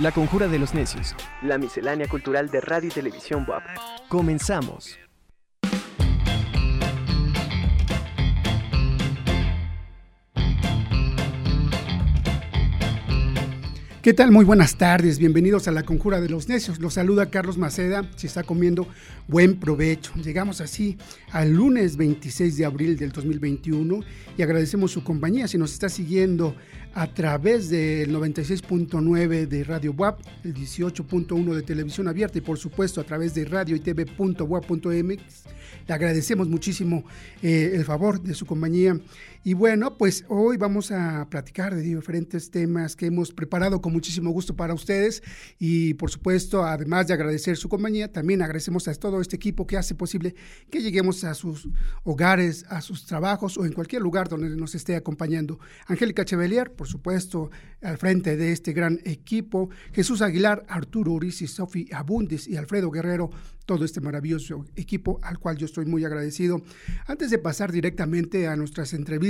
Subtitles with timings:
[0.00, 1.14] La Conjura de los Necios.
[1.42, 3.62] La miscelánea cultural de radio y televisión WAP.
[4.08, 4.98] Comenzamos.
[14.02, 14.30] ¿Qué tal?
[14.30, 16.78] Muy buenas tardes, bienvenidos a la Conjura de los Necios.
[16.78, 18.88] Los saluda Carlos Maceda, si está comiendo,
[19.28, 20.14] buen provecho.
[20.14, 20.96] Llegamos así
[21.32, 24.00] al lunes 26 de abril del 2021
[24.38, 25.48] y agradecemos su compañía.
[25.48, 26.56] Si nos está siguiendo
[26.94, 33.02] a través del 96.9 de Radio WAP, el 18.1 de televisión abierta y por supuesto
[33.02, 35.44] a través de radio y tv.wap.mx,
[35.86, 37.04] le agradecemos muchísimo
[37.42, 38.98] eh, el favor de su compañía.
[39.42, 44.30] Y bueno, pues hoy vamos a platicar de diferentes temas que hemos preparado con muchísimo
[44.32, 45.22] gusto para ustedes.
[45.58, 49.78] Y por supuesto, además de agradecer su compañía, también agradecemos a todo este equipo que
[49.78, 50.34] hace posible
[50.68, 51.70] que lleguemos a sus
[52.04, 55.58] hogares, a sus trabajos o en cualquier lugar donde nos esté acompañando.
[55.86, 59.70] Angélica Chevelier, por supuesto, al frente de este gran equipo.
[59.94, 63.30] Jesús Aguilar, Arturo Uriz y Sofi Abundis y Alfredo Guerrero
[63.70, 66.60] todo este maravilloso equipo al cual yo estoy muy agradecido.
[67.06, 69.29] Antes de pasar directamente a nuestras entrevistas,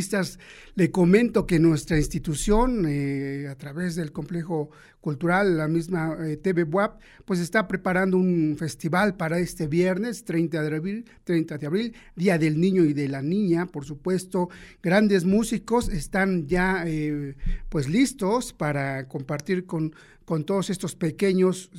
[0.75, 4.71] le comento que nuestra institución, eh, a través del complejo
[5.01, 10.63] cultural, la misma eh, TV WAP, pues está preparando un festival para este viernes 30
[10.63, 14.49] de abril, 30 de abril, Día del Niño y de la Niña, por supuesto.
[14.83, 17.37] Grandes músicos están ya eh,
[17.69, 21.71] pues listos para compartir con, con todos estos pequeños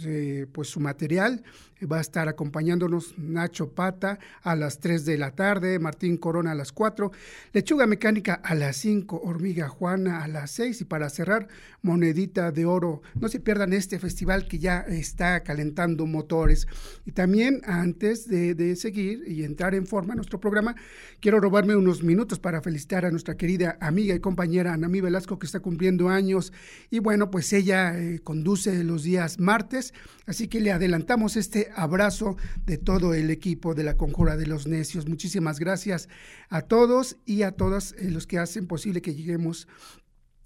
[0.51, 1.43] pues su material
[1.85, 6.55] va a estar acompañándonos Nacho Pata a las 3 de la tarde, Martín Corona a
[6.55, 7.11] las 4,
[7.53, 11.47] Lechuga Mecánica a las 5, Hormiga Juana a las 6 y para cerrar,
[11.81, 13.01] Monedita de Oro.
[13.19, 16.67] No se pierdan este festival que ya está calentando motores.
[17.05, 20.75] Y también antes de, seguir y entrar en forma nuestro programa,
[21.19, 25.45] quiero robarme unos minutos para felicitar a nuestra querida amiga y compañera Anamí Velasco que
[25.45, 26.53] está cumpliendo años
[26.89, 29.93] y bueno, pues ella eh, conduce los días martes,
[30.25, 34.67] así que le adelantamos este abrazo de todo el equipo de la Conjura de los
[34.67, 35.07] Necios.
[35.07, 36.09] Muchísimas gracias
[36.49, 39.67] a todos y a todas eh, los que hacen posible que lleguemos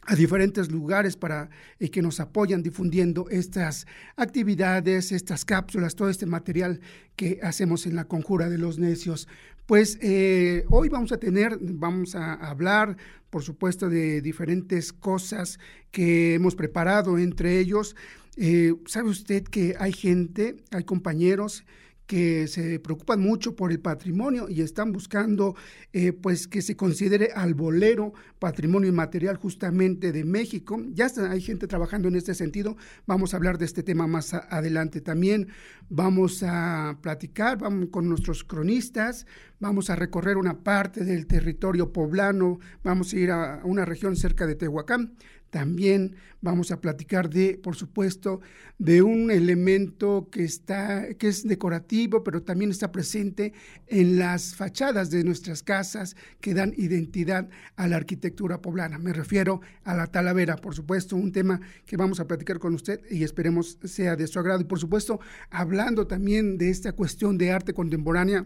[0.08, 1.50] a diferentes lugares para
[1.80, 6.80] eh, que nos apoyan difundiendo estas actividades, estas cápsulas, todo este material
[7.16, 9.28] que hacemos en la Conjura de los Necios.
[9.66, 12.98] Pues eh, hoy vamos a tener, vamos a hablar,
[13.32, 17.96] por supuesto, de diferentes cosas que hemos preparado, entre ellos
[18.38, 21.64] eh, ¿Sabe usted que hay gente, hay compañeros
[22.06, 25.56] que se preocupan mucho por el patrimonio y están buscando
[25.92, 30.82] eh, pues que se considere al bolero patrimonio inmaterial justamente de México.
[30.94, 32.78] Ya hay gente trabajando en este sentido.
[33.08, 35.02] Vamos a hablar de este tema más adelante.
[35.02, 35.48] También
[35.90, 39.26] vamos a platicar vamos con nuestros cronistas,
[39.60, 44.46] vamos a recorrer una parte del territorio poblano, vamos a ir a una región cerca
[44.46, 45.14] de Tehuacán.
[45.56, 48.42] También vamos a platicar de, por supuesto,
[48.78, 53.54] de un elemento que está, que es decorativo, pero también está presente
[53.88, 58.98] en las fachadas de nuestras casas que dan identidad a la arquitectura poblana.
[58.98, 63.00] Me refiero a la talavera, por supuesto, un tema que vamos a platicar con usted
[63.10, 64.60] y esperemos sea de su agrado.
[64.60, 68.46] Y por supuesto, hablando también de esta cuestión de arte contemporánea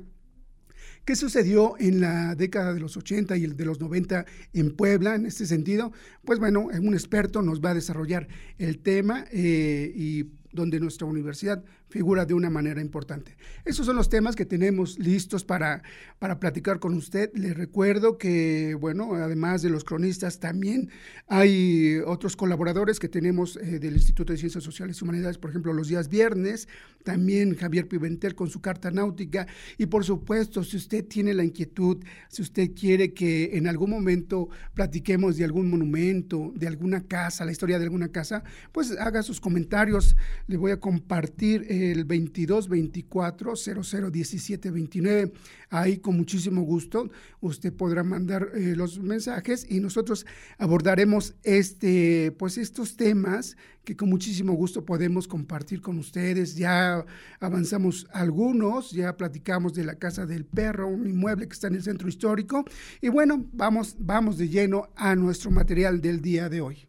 [1.10, 5.16] ¿Qué sucedió en la década de los 80 y el de los 90 en Puebla
[5.16, 5.92] en este sentido?
[6.24, 8.28] Pues bueno, un experto nos va a desarrollar
[8.60, 13.36] el tema eh, y donde nuestra universidad figura de una manera importante.
[13.66, 15.82] Esos son los temas que tenemos listos para,
[16.20, 17.32] para platicar con usted.
[17.34, 20.90] Le recuerdo que, bueno, además de los cronistas, también
[21.28, 25.74] hay otros colaboradores que tenemos eh, del Instituto de Ciencias Sociales y Humanidades, por ejemplo,
[25.74, 26.68] los días viernes,
[27.04, 29.48] también Javier Pimentel con su carta náutica.
[29.78, 31.98] Y por supuesto, si usted tiene la inquietud,
[32.30, 37.52] si usted quiere que en algún momento platiquemos de algún monumento, de alguna casa, la
[37.52, 40.16] historia de alguna casa, pues haga sus comentarios.
[40.50, 45.32] Le voy a compartir el 22 24 00 17 29.
[45.70, 50.26] Ahí con muchísimo gusto usted podrá mandar eh, los mensajes y nosotros
[50.58, 56.56] abordaremos este, pues estos temas que con muchísimo gusto podemos compartir con ustedes.
[56.56, 57.06] Ya
[57.40, 61.84] avanzamos algunos, ya platicamos de la Casa del Perro, un inmueble que está en el
[61.84, 62.66] centro histórico.
[63.02, 66.89] Y bueno, vamos, vamos de lleno a nuestro material del día de hoy.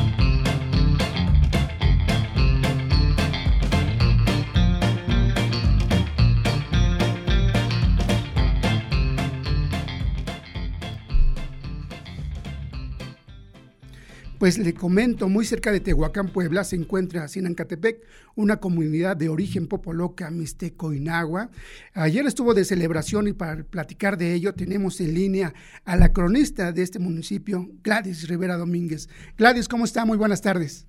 [14.41, 18.03] Pues le comento, muy cerca de Tehuacán, Puebla, se encuentra Sinancatepec,
[18.33, 21.51] una comunidad de origen popoloca, mixteco y nahua.
[21.93, 25.53] Ayer estuvo de celebración y para platicar de ello tenemos en línea
[25.85, 29.09] a la cronista de este municipio, Gladys Rivera Domínguez.
[29.37, 30.05] Gladys, ¿cómo está?
[30.05, 30.87] Muy buenas tardes.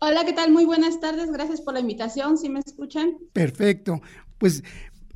[0.00, 0.50] Hola, ¿qué tal?
[0.50, 1.30] Muy buenas tardes.
[1.30, 2.36] Gracias por la invitación.
[2.36, 3.16] ¿Sí me escuchan?
[3.32, 4.02] Perfecto.
[4.38, 4.64] Pues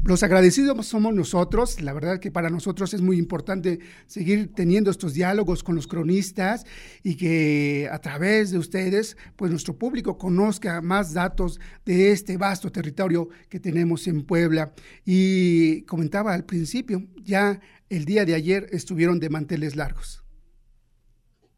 [0.05, 5.13] los agradecidos somos nosotros, la verdad que para nosotros es muy importante seguir teniendo estos
[5.13, 6.65] diálogos con los cronistas
[7.03, 12.71] y que a través de ustedes, pues nuestro público conozca más datos de este vasto
[12.71, 14.73] territorio que tenemos en Puebla.
[15.05, 17.61] Y comentaba al principio, ya
[17.91, 20.23] el día de ayer estuvieron de manteles largos.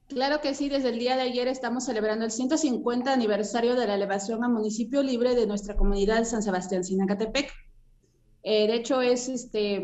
[0.08, 3.94] Claro que sí, desde el día de ayer estamos celebrando el 150 aniversario de la
[3.94, 7.69] elevación a municipio libre de nuestra comunidad San Sebastián Sinacatepec.
[8.42, 9.82] Eh, de hecho, es este,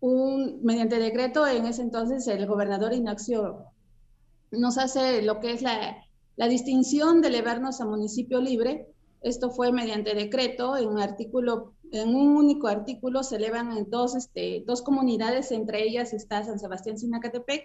[0.00, 3.66] un, mediante decreto, en ese entonces el gobernador Ignacio
[4.50, 5.96] nos hace lo que es la,
[6.36, 8.88] la distinción de elevarnos a municipio libre.
[9.22, 14.14] Esto fue mediante decreto, en un artículo, en un único artículo se elevan en dos,
[14.16, 17.62] este, dos comunidades, entre ellas está San Sebastián Sinacatepec.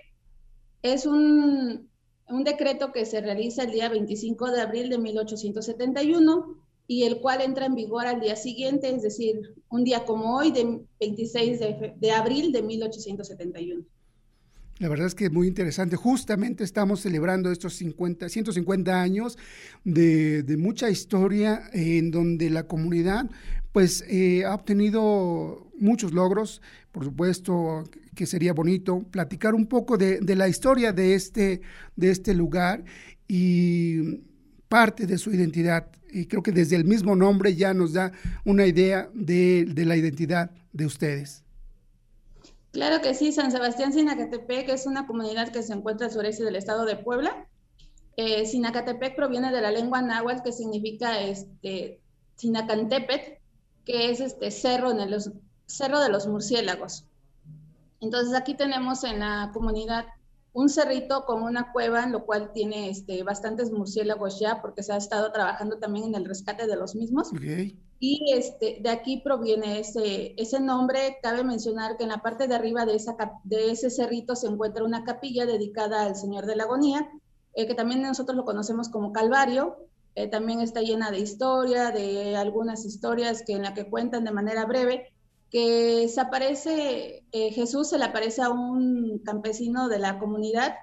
[0.84, 1.90] Es un,
[2.30, 7.42] un decreto que se realiza el día 25 de abril de 1871 y el cual
[7.42, 11.60] entra en vigor al día siguiente, es decir, un día como hoy, de 26
[12.00, 13.84] de, abril de 1871.
[14.80, 15.98] La verdad es que es muy interesante.
[15.98, 19.38] Justamente estamos celebrando estos 50, 150 años
[19.84, 23.30] de, mucha historia en donde la comunidad
[23.74, 26.62] pues eh, ha obtenido muchos logros.
[26.92, 27.84] Por supuesto
[28.16, 31.62] que sería bonito platicar un poco de, de la historia de este,
[31.96, 32.84] de este lugar
[33.28, 34.22] y
[34.70, 35.88] parte de su identidad
[36.18, 38.12] y creo que desde el mismo nombre ya nos da
[38.46, 41.44] una idea de, la identidad de ustedes.
[42.72, 46.56] Claro que sí, San Sebastián Sinacatepec es una comunidad que se encuentra al sureste del
[46.56, 47.48] estado de Puebla.
[48.18, 52.00] Eh, Sinacatepec proviene de la lengua náhuatl que significa este,
[52.36, 53.40] Sinacantepet,
[53.86, 55.16] que es este cerro, en el,
[55.66, 57.06] cerro de los murciélagos.
[58.02, 60.06] Entonces aquí tenemos en la comunidad
[60.58, 64.92] un cerrito con una cueva, en lo cual tiene este, bastantes murciélagos ya, porque se
[64.92, 67.30] ha estado trabajando también en el rescate de los mismos.
[68.00, 71.18] Y este, de aquí proviene ese, ese nombre.
[71.22, 74.84] Cabe mencionar que en la parte de arriba de, esa, de ese cerrito se encuentra
[74.84, 77.08] una capilla dedicada al Señor de la Agonía,
[77.54, 79.78] eh, que también nosotros lo conocemos como Calvario.
[80.16, 84.32] Eh, también está llena de historia, de algunas historias que en la que cuentan de
[84.32, 85.14] manera breve
[85.50, 90.76] que se aparece, eh, Jesús se le aparece a un campesino de la comunidad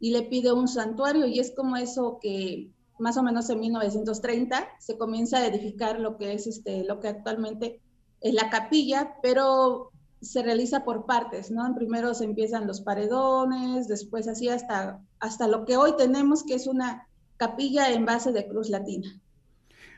[0.00, 4.68] y le pide un santuario y es como eso que más o menos en 1930
[4.78, 7.82] se comienza a edificar lo que es este, lo que actualmente
[8.20, 9.90] es la capilla, pero
[10.22, 11.74] se realiza por partes, ¿no?
[11.74, 16.66] Primero se empiezan los paredones, después así hasta, hasta lo que hoy tenemos, que es
[16.66, 19.20] una capilla en base de cruz latina.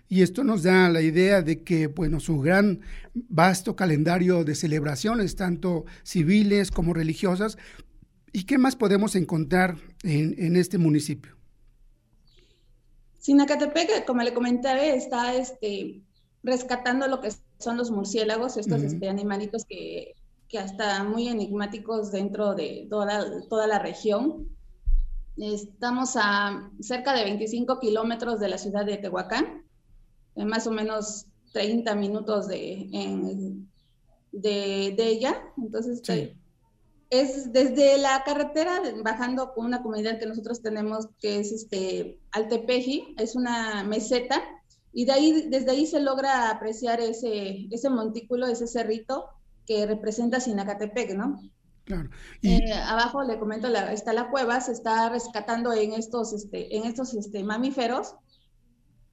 [0.09, 2.81] Y esto nos da la idea de que, bueno, su gran
[3.15, 7.59] vasto calendario de celebraciones, tanto civiles como religiosas,
[8.33, 11.37] ¿y qué más podemos encontrar en, este municipio?
[13.19, 16.01] Sinacatepec, como le comenté, está este,
[16.43, 20.15] rescatando lo que son los murciélagos, estos este, animalitos que,
[20.49, 24.49] que, hasta muy enigmáticos dentro de toda, toda la región.
[25.37, 29.68] Estamos a cerca de 25 kilómetros de la ciudad de Tehuacán
[30.47, 32.89] más o menos 30 minutos de,
[34.33, 35.43] de, ella.
[35.57, 36.03] Entonces,
[37.11, 43.15] es desde la carretera, bajando con una comunidad que nosotros tenemos, que es este Altepeji,
[43.19, 44.43] es una meseta,
[44.93, 49.29] y de ahí, desde ahí se logra apreciar ese, ese montículo, ese cerrito
[49.67, 51.41] que representa Sinacatepec, ¿no?
[51.85, 52.11] Claro.
[52.43, 57.15] Eh, abajo le comento, está la cueva, se está rescatando en estos, este, en estos
[57.15, 58.15] este, mamíferos.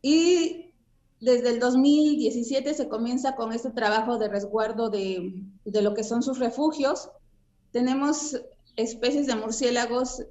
[0.02, 0.74] Y
[1.22, 6.22] desde el 2017 se comienza con este trabajo de resguardo de, de, lo que son
[6.22, 7.10] sus refugios.
[7.72, 8.42] Tenemos
[8.76, 10.24] especies de murciélagos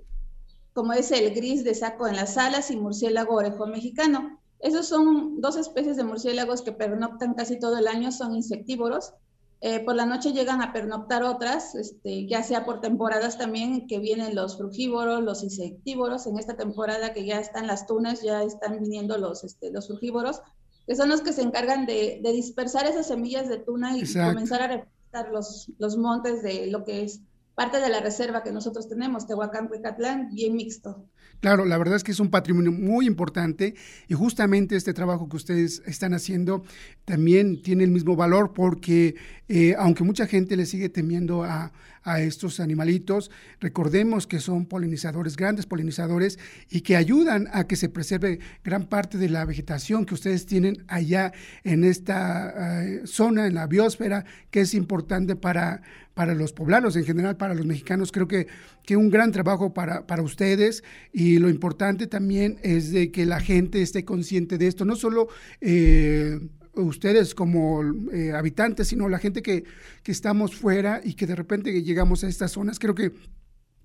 [0.74, 4.40] como es el gris de saco en las alas y murciélago orejón mexicano.
[4.58, 9.14] Esos son dos especies de murciélagos que pernoctan casi todo el año, son insectívoros.
[9.60, 13.98] Eh, por la noche llegan a pernoctar otras, este, ya sea por temporadas también, que
[13.98, 16.26] vienen los frugívoros, los insectívoros.
[16.26, 20.42] En esta temporada que ya están las tunas, ya están viniendo los, este, los frugívoros
[20.86, 24.68] que son los que se encargan de, dispersar esas semillas de tuna y comenzar a
[24.68, 27.20] reforestar los, los montes de lo que es
[27.54, 31.06] parte de la reserva que nosotros tenemos, Tehuacán, Cuicatlán, bien mixto.
[31.40, 33.74] Claro, la verdad es que es un patrimonio muy importante
[34.08, 36.64] y justamente este trabajo que ustedes están haciendo
[37.04, 39.14] también tiene el mismo valor porque
[39.48, 41.72] eh, aunque mucha gente le sigue temiendo a,
[42.04, 43.30] a estos animalitos.
[43.60, 46.38] Recordemos que son polinizadores, grandes polinizadores,
[46.70, 50.84] y que ayudan a que se preserve gran parte de la vegetación que ustedes tienen
[50.86, 51.32] allá
[51.64, 55.82] en esta eh, zona, en la biosfera, que es importante para,
[56.14, 58.12] para los poblanos, en general para los mexicanos.
[58.12, 58.46] Creo que,
[58.84, 63.40] que un gran trabajo para, para ustedes y lo importante también es de que la
[63.40, 65.28] gente esté consciente de esto, no solo...
[65.60, 66.38] Eh,
[66.76, 69.64] ustedes como eh, habitantes, sino la gente que,
[70.02, 72.78] que estamos fuera y que de repente llegamos a estas zonas.
[72.78, 73.12] Creo que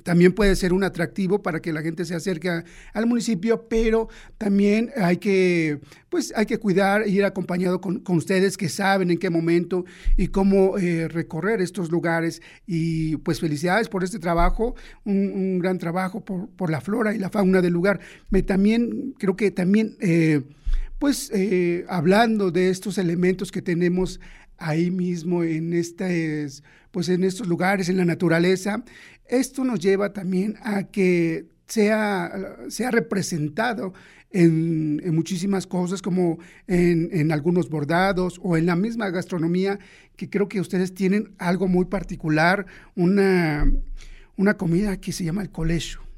[0.04, 4.92] también puede ser un atractivo para que la gente se acerque al municipio, pero también
[4.96, 9.30] hay que, pues, hay que cuidar e ir acompañado con, ustedes que saben en qué
[9.30, 12.42] momento y cómo eh, recorrer estos lugares.
[12.66, 17.30] Y pues felicidades por este trabajo, un, gran trabajo por, por, la flora y la
[17.30, 18.00] fauna del lugar.
[18.30, 19.98] Me también, creo que también...
[20.00, 20.44] Eh,
[21.00, 24.20] pues eh, hablando de estos elementos que tenemos
[24.58, 25.74] ahí mismo en,
[26.92, 28.84] pues en estos lugares, en la naturaleza,
[29.26, 33.94] esto nos lleva también a que sea, sea representado
[34.32, 39.80] en, muchísimas cosas, como en, algunos bordados o en la misma gastronomía,
[40.18, 42.66] que creo que ustedes tienen algo muy particular,
[42.96, 43.72] una,
[44.36, 46.09] una comida que se llama el colegio.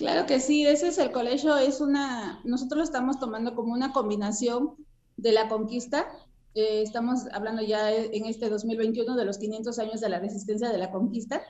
[0.00, 3.92] Claro que sí, ese es el colegio, es una, nosotros lo estamos tomando como una
[3.92, 4.74] combinación
[5.18, 6.06] de la conquista.
[6.54, 10.78] Eh, estamos hablando ya en este 2021 de los 500 años de la resistencia de
[10.78, 11.42] la conquista.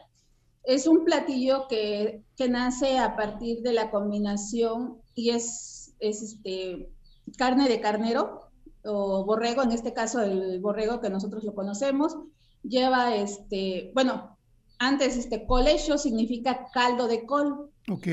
[0.65, 6.91] Es un platillo que, que nace a partir de la combinación y es, es este,
[7.39, 8.51] carne de carnero
[8.85, 12.17] o borrego, en este caso el borrego que nosotros lo conocemos,
[12.65, 14.37] lleva este, bueno,
[14.81, 17.71] antes este colegio significa caldo de col.
[17.91, 18.07] Ok.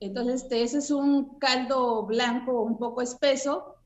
[0.00, 3.76] Entonces, este, ese es un caldo blanco un poco espeso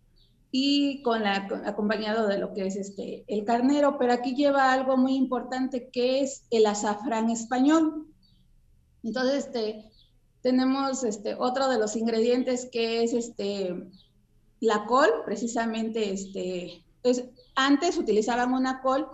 [0.52, 4.96] y con la, acompañado de lo que es este, el carnero, pero aquí lleva algo
[4.96, 8.06] muy importante que es el azafrán español.
[9.02, 9.90] Entonces, este,
[10.42, 13.74] tenemos este, otro de los ingredientes que es este,
[14.60, 17.24] la col, precisamente, este, es,
[17.56, 19.08] antes utilizaban una col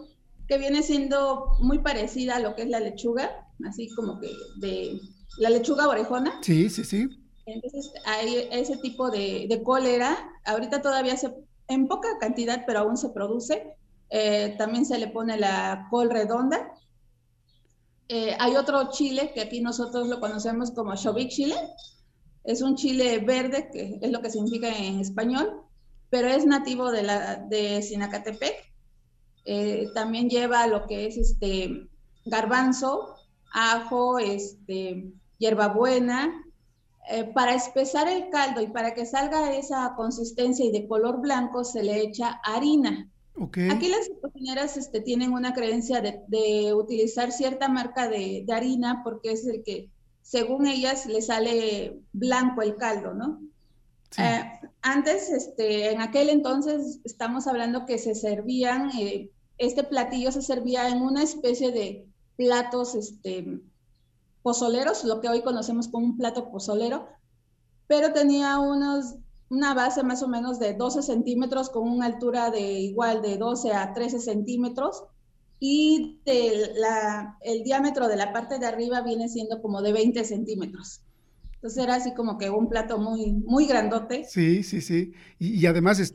[0.46, 3.30] que viene siendo muy parecida a lo que es la lechuga,
[3.64, 5.00] así como que de
[5.38, 6.38] la lechuga orejona.
[6.42, 7.08] Sí, sí, sí.
[7.46, 11.34] Entonces hay ese tipo de, de cólera, ahorita todavía se,
[11.68, 13.76] en poca cantidad, pero aún se produce.
[14.10, 16.72] Eh, también se le pone la col redonda.
[18.08, 21.54] Eh, hay otro chile que aquí nosotros lo conocemos como Chovic chile.
[22.44, 25.62] Es un chile verde, que es lo que significa en español,
[26.08, 28.70] pero es nativo de, la, de Sinacatepec
[29.44, 31.88] eh, también lleva lo que es este
[32.24, 33.16] garbanzo,
[33.52, 36.44] ajo, este, hierbabuena.
[37.10, 41.64] Eh, para espesar el caldo y para que salga esa consistencia y de color blanco
[41.64, 43.10] se le echa harina.
[43.70, 49.46] Aquí las cocineras este, tienen una creencia de, utilizar cierta marca de, harina porque es
[49.46, 49.88] el que,
[50.20, 53.40] según ellas, le sale blanco el caldo, ¿no?
[54.18, 54.42] Eh,
[54.82, 60.88] antes, este, en aquel entonces, estamos hablando que se servían, eh, este platillo se servía
[60.88, 62.06] en una especie de
[62.36, 63.60] platos este,
[64.42, 67.08] pozoleros, lo que hoy conocemos como un plato pozolero,
[67.86, 69.16] pero tenía unos,
[69.48, 73.72] una base más o menos de 12 centímetros con una altura de igual de 12
[73.72, 75.04] a 13 centímetros
[75.58, 81.02] y el diámetro de la parte de arriba viene siendo como de 20 centímetros.
[81.60, 84.24] Entonces era así como que un plato muy, muy grandote.
[84.24, 85.12] Sí, sí, sí.
[85.38, 86.14] Y, además es,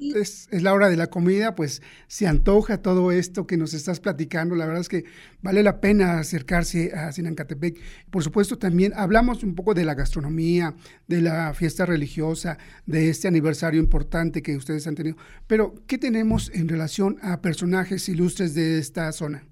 [0.49, 4.55] es, la hora de la comida, pues se antoja todo esto que nos estás platicando.
[4.55, 5.03] La verdad es que
[5.43, 7.79] vale la pena acercarse a Sinancatepec.
[8.09, 10.73] Por supuesto, también hablamos un poco de la gastronomía,
[11.07, 15.17] de la fiesta religiosa, de este aniversario importante que ustedes han tenido.
[15.45, 19.47] Pero, ¿qué tenemos en relación a personajes ilustres de esta zona?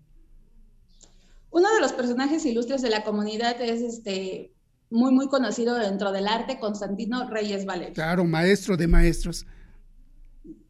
[1.51, 4.52] Uno de los personajes ilustres de la comunidad es este
[4.93, 7.95] muy, muy conocido dentro del arte, Constantino Reyes Valerio.
[7.95, 9.45] Claro, maestro de maestros.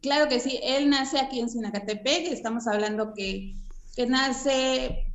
[0.00, 3.54] Claro que sí, él nace aquí en Sinacatepec, estamos hablando que,
[3.94, 5.12] que nace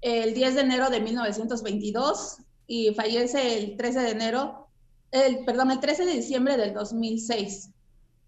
[0.00, 2.36] el 10 de enero de 1922
[2.68, 4.68] y fallece el 13 de enero,
[5.10, 7.70] el, perdón, el 13 de diciembre del 2006.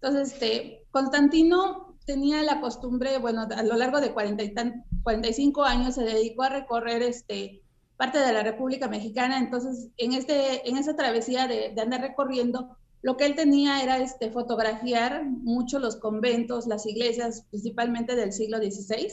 [0.01, 4.53] Entonces, este, Constantino tenía la costumbre, bueno, a lo largo de 40 y
[5.01, 7.61] 45 años se dedicó a recorrer este,
[7.97, 13.17] parte de la República Mexicana, entonces en, este, en esa travesía de, andar recorriendo, lo
[13.17, 19.11] que él tenía era este, fotografiar mucho los conventos, las iglesias, principalmente del siglo XVI,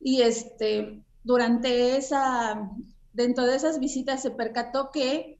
[0.00, 2.70] y este, durante esa,
[3.12, 5.38] dentro de esas visitas se percató que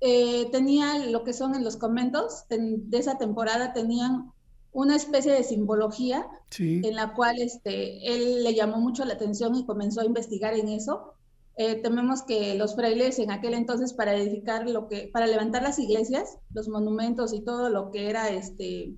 [0.00, 4.32] eh, tenía lo que son en los conventos, de esa temporada tenían
[4.72, 6.26] una especie de simbología
[6.56, 10.68] en la cual este, él le llamó mucho la atención y comenzó a investigar en
[10.68, 11.14] eso.
[11.60, 15.80] Eh, tememos que los frailes en aquel entonces para edificar lo que, para levantar las
[15.80, 18.94] iglesias, los monumentos y todo lo que era este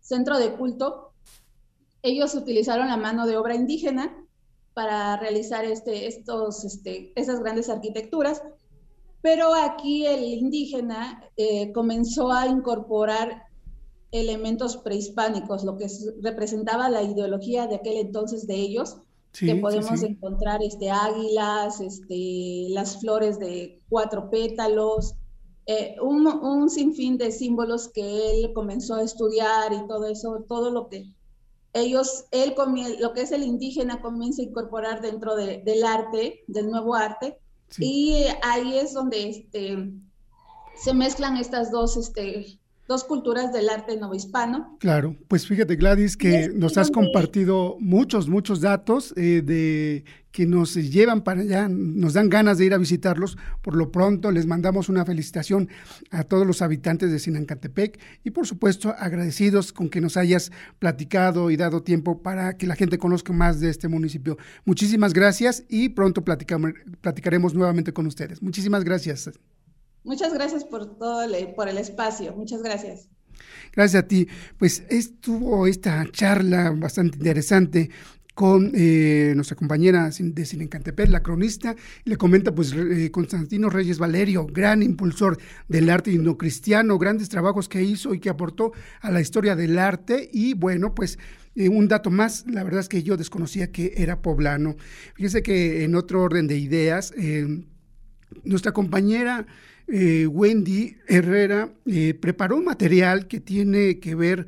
[0.00, 1.12] centro de culto,
[2.02, 4.14] ellos utilizaron la mano de obra indígena
[4.74, 8.42] para realizar este, estos, este, esas grandes arquitecturas,
[9.22, 13.44] pero aquí el indígena eh, comenzó a incorporar
[14.10, 15.86] elementos prehispánicos, lo que
[16.20, 18.98] representaba la ideología de aquel entonces de ellos,
[19.38, 25.14] que podemos encontrar este, águilas, este, las flores de cuatro pétalos,
[25.66, 30.70] eh, un, un, sinfín de símbolos que él comenzó a estudiar y todo eso, todo
[30.70, 31.06] lo que
[31.72, 32.54] ellos, él,
[33.00, 37.40] lo que es el indígena comienza a incorporar dentro del arte, del nuevo arte,
[37.78, 39.92] y ahí es donde este,
[40.76, 44.76] se mezclan estas dos este, dos culturas del arte novohispano.
[44.78, 50.74] Claro, pues fíjate Gladys que nos has compartido muchos, muchos datos eh, de que nos
[50.74, 53.38] llevan para allá, nos dan ganas de ir a visitarlos.
[53.62, 55.68] Por lo pronto les mandamos una felicitación
[56.10, 60.50] a todos los habitantes de Sinancatepec y por supuesto agradecidos con que nos hayas
[60.80, 64.36] platicado y dado tiempo para que la gente conozca más de este municipio.
[64.64, 68.42] Muchísimas gracias y pronto platicaremos nuevamente con ustedes.
[68.42, 69.30] Muchísimas gracias.
[70.04, 72.34] Muchas gracias por todo el, por el espacio.
[72.36, 73.08] Muchas gracias.
[73.74, 74.28] Gracias a ti.
[74.58, 77.90] Pues estuvo esta charla bastante interesante
[78.34, 84.46] con eh, nuestra compañera de Cinencantepec, la cronista, le comenta pues eh, Constantino Reyes Valerio,
[84.46, 89.54] gran impulsor del arte indocristiano, grandes trabajos que hizo y que aportó a la historia
[89.54, 91.18] del arte y bueno, pues
[91.54, 94.74] eh, un dato más, la verdad es que yo desconocía que era poblano.
[95.14, 97.14] Fíjese que en otro orden de ideas,
[98.42, 99.46] nuestra compañera
[99.88, 104.46] eh, Wendy Herrera eh, preparó un material que tiene que ver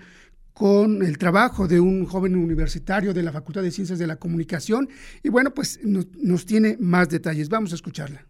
[0.52, 4.88] con el trabajo de un joven universitario de la Facultad de Ciencias de la Comunicación
[5.22, 7.50] y bueno, pues nos tiene más detalles.
[7.50, 8.26] Vamos a escucharla.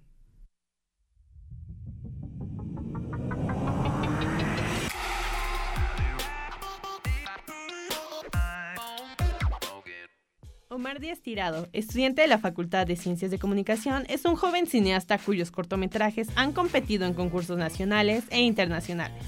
[10.77, 15.17] Omar Díaz Tirado, estudiante de la Facultad de Ciencias de Comunicación, es un joven cineasta
[15.17, 19.25] cuyos cortometrajes han competido en concursos nacionales e internacionales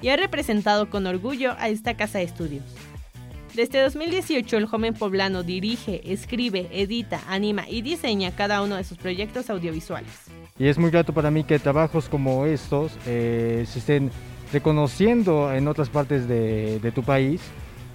[0.00, 2.62] y ha representado con orgullo a esta casa de estudios.
[3.52, 8.96] Desde 2018 el joven poblano dirige, escribe, edita, anima y diseña cada uno de sus
[8.96, 10.12] proyectos audiovisuales.
[10.56, 14.12] Y es muy grato para mí que trabajos como estos eh, se estén
[14.52, 17.40] reconociendo en otras partes de, de tu país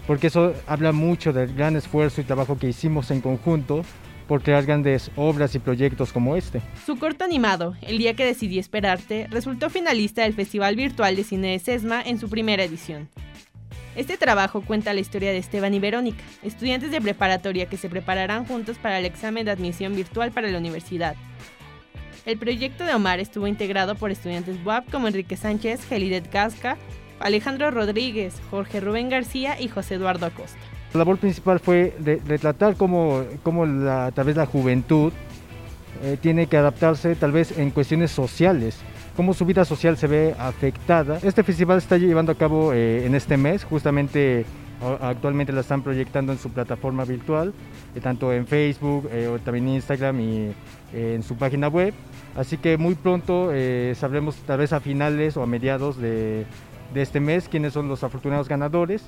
[0.08, 3.84] porque eso habla mucho del gran esfuerzo y trabajo que hicimos en conjunto
[4.28, 6.62] por crear grandes obras y proyectos como este.
[6.86, 11.52] Su corto animado, El día que decidí esperarte, resultó finalista del Festival Virtual de Cine
[11.52, 13.10] de Sesma en su primera edición.
[13.96, 18.46] Este trabajo cuenta la historia de Esteban y Verónica, estudiantes de preparatoria que se prepararán
[18.46, 21.16] juntos para el examen de admisión virtual para la universidad.
[22.26, 26.78] El proyecto de Omar estuvo integrado por estudiantes WAP como Enrique Sánchez, Gelidet Casca,
[27.20, 30.60] Alejandro Rodríguez, Jorge Rubén García y José Eduardo Acosta.
[30.94, 31.94] La labor principal fue
[32.26, 35.12] retratar cómo, cómo la, tal vez la juventud
[36.04, 38.78] eh, tiene que adaptarse tal vez en cuestiones sociales,
[39.16, 41.20] cómo su vida social se ve afectada.
[41.24, 44.46] Este festival está llevando a cabo eh, en este mes, justamente
[45.02, 47.52] actualmente la están proyectando en su plataforma virtual,
[47.96, 50.52] eh, tanto en Facebook o también en Instagram y
[50.94, 51.96] en su página web.
[52.36, 53.52] Así que muy pronto
[53.96, 56.46] sabremos tal vez a finales o a mediados de,
[56.94, 59.04] de este mes, quiénes son los afortunados ganadores.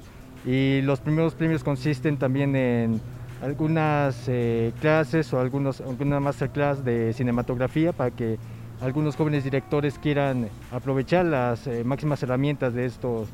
[0.45, 3.01] Y los primeros premios consisten también en
[3.41, 8.37] algunas eh, clases o algunos, alguna masterclass de cinematografía para que
[8.81, 13.27] algunos jóvenes directores quieran aprovechar las eh, máximas herramientas de, estos,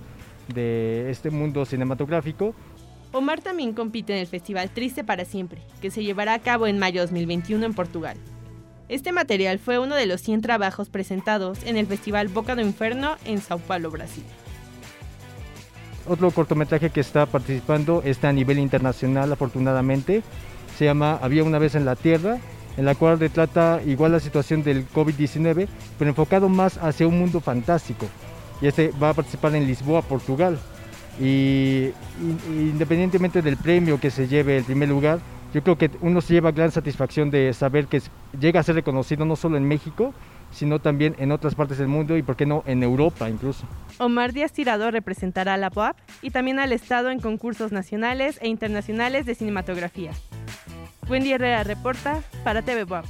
[0.53, 2.55] de este mundo cinematográfico.
[3.11, 6.79] Omar también compite en el Festival Triste para Siempre, que se llevará a cabo en
[6.79, 8.17] mayo de 2021 en Portugal.
[8.87, 13.15] Este material fue uno de los 100 trabajos presentados en el Festival Boca do Inferno
[13.25, 14.23] en Sao Paulo, Brasil.
[16.07, 20.21] Otro cortometraje que está participando está a nivel internacional, afortunadamente.
[20.77, 22.37] Se llama Había una vez en la Tierra,
[22.77, 25.67] en la cual retrata igual la situación del COVID-19,
[25.97, 28.05] pero enfocado más hacia un mundo fantástico.
[28.61, 30.59] Y este va a participar en Lisboa, Portugal.
[31.19, 31.89] Y
[32.49, 35.21] independientemente del premio que se lleve el primer lugar,
[35.53, 38.01] yo creo que uno se lleva gran satisfacción de saber que
[38.39, 40.13] llega a ser reconocido no solo en México,
[40.51, 43.65] sino también en otras partes del mundo y, por qué no, en Europa incluso.
[43.97, 48.47] Omar Díaz Tirado representará a la POAP y también al Estado en concursos nacionales e
[48.47, 50.11] internacionales de cinematografía.
[51.09, 53.05] Wendy Herrera reporta para TV POAP.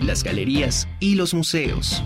[0.00, 2.02] Las galerías y los museos.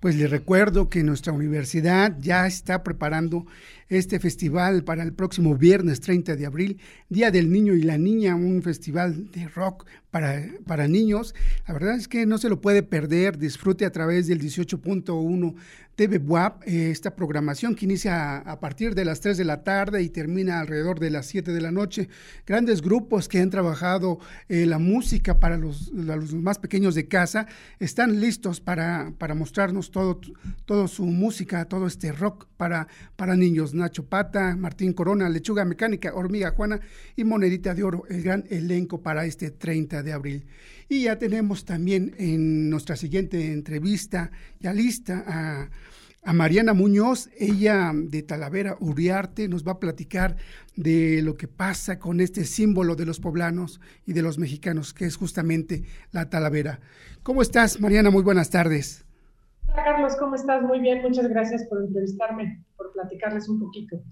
[0.00, 3.46] Pues le recuerdo que nuestra universidad ya está preparando
[3.90, 8.36] este festival para el próximo viernes 30 de abril, Día del Niño y la Niña,
[8.36, 11.34] un festival de rock para, para niños.
[11.66, 15.54] La verdad es que no se lo puede perder, disfrute a través del 18.1
[15.96, 20.08] TV WAP esta programación que inicia a, partir de las 3 de la tarde y
[20.08, 22.08] termina alrededor de las 7 de la noche.
[22.46, 27.48] Grandes grupos que han trabajado eh, la música para los, los, más pequeños de casa
[27.80, 30.20] están listos para, para mostrarnos todo,
[30.64, 33.72] todo su música, todo este rock para, para niños.
[33.72, 36.78] Nacho Pata, Martín Corona, Lechuga Mecánica, Hormiga Juana
[37.16, 40.44] y Monedita de Oro, el gran elenco para este 30 de abril.
[40.86, 45.70] Y ya tenemos también en nuestra siguiente entrevista ya lista a,
[46.22, 50.36] a Mariana Muñoz, ella de Talavera Uriarte, nos va a platicar
[50.76, 55.06] de lo que pasa con este símbolo de los poblanos y de los mexicanos, que
[55.06, 56.80] es justamente la Talavera.
[57.22, 58.10] ¿Cómo estás, Mariana?
[58.10, 59.06] Muy buenas tardes.
[59.72, 60.62] Hola Carlos, ¿cómo estás?
[60.62, 64.02] Muy bien, muchas gracias por entrevistarme, por platicarles un poquito.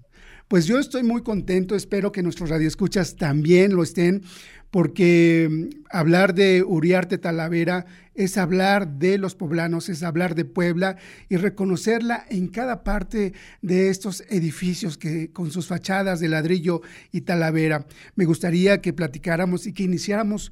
[0.47, 4.23] Pues yo estoy muy contento, espero que nuestros radioescuchas también lo estén,
[4.71, 10.95] porque mm, hablar de Uriarte Talavera es hablar de los poblanos, es hablar de Puebla
[11.27, 17.21] y reconocerla en cada parte de estos edificios que con sus fachadas de ladrillo y
[17.21, 17.85] talavera.
[18.15, 20.51] Me gustaría que platicáramos y que iniciáramos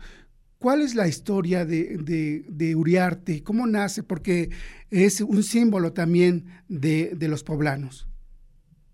[0.60, 1.98] ¿Cuál es la historia de,
[2.48, 3.44] de, Uriarte?
[3.44, 4.02] ¿Cómo nace?
[4.02, 4.50] Porque
[4.90, 8.08] es un símbolo también de, de, los poblanos.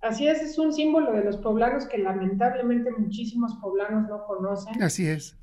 [0.01, 4.83] Así es, es un símbolo de los poblanos que lamentablemente muchísimos poblanos no conocen.
[4.83, 5.37] Así es.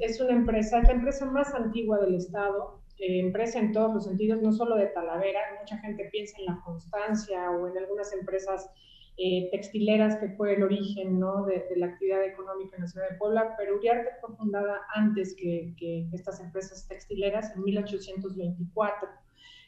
[0.00, 4.04] Es, una empresa, es la empresa más antigua del Estado, eh, empresa en todos los
[4.04, 5.38] sentidos, no solo de Talavera.
[5.60, 8.68] Mucha gente piensa en la Constancia o en algunas empresas
[9.24, 11.44] eh, textileras, que fue el origen ¿no?
[11.44, 15.72] de, la actividad económica en la ciudad de Puebla, pero Uriarte fue fundada antes que,
[15.78, 19.08] que estas empresas textileras, en 1824.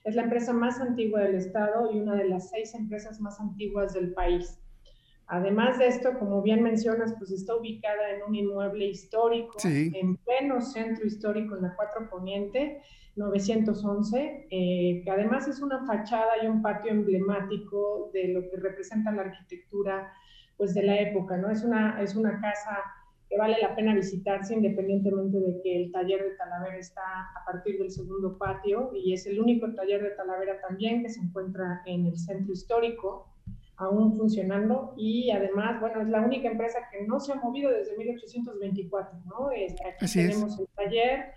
[0.02, 3.94] Es la empresa más antigua del estado y una de las seis empresas más antiguas
[3.94, 4.58] del país.
[5.26, 10.60] Además de esto, como bien mencionas, pues está ubicada en un inmueble histórico, en pleno
[10.60, 12.82] centro histórico en la Cuatro Poniente,
[13.16, 19.12] 911, eh, que además es una fachada y un patio emblemático de lo que representa
[19.12, 20.12] la arquitectura
[20.56, 21.50] pues, de la época, ¿no?
[21.50, 22.78] Es una, es una casa
[23.30, 27.78] que vale la pena visitarse independientemente de que el taller de Talavera está a partir
[27.78, 32.06] del segundo patio y es el único taller de Talavera también que se encuentra en
[32.06, 33.33] el centro histórico
[33.76, 37.96] aún funcionando y además, bueno, es la única empresa que no se ha movido desde
[37.96, 39.48] 1824, ¿no?
[39.48, 41.34] aquí tenemos el taller,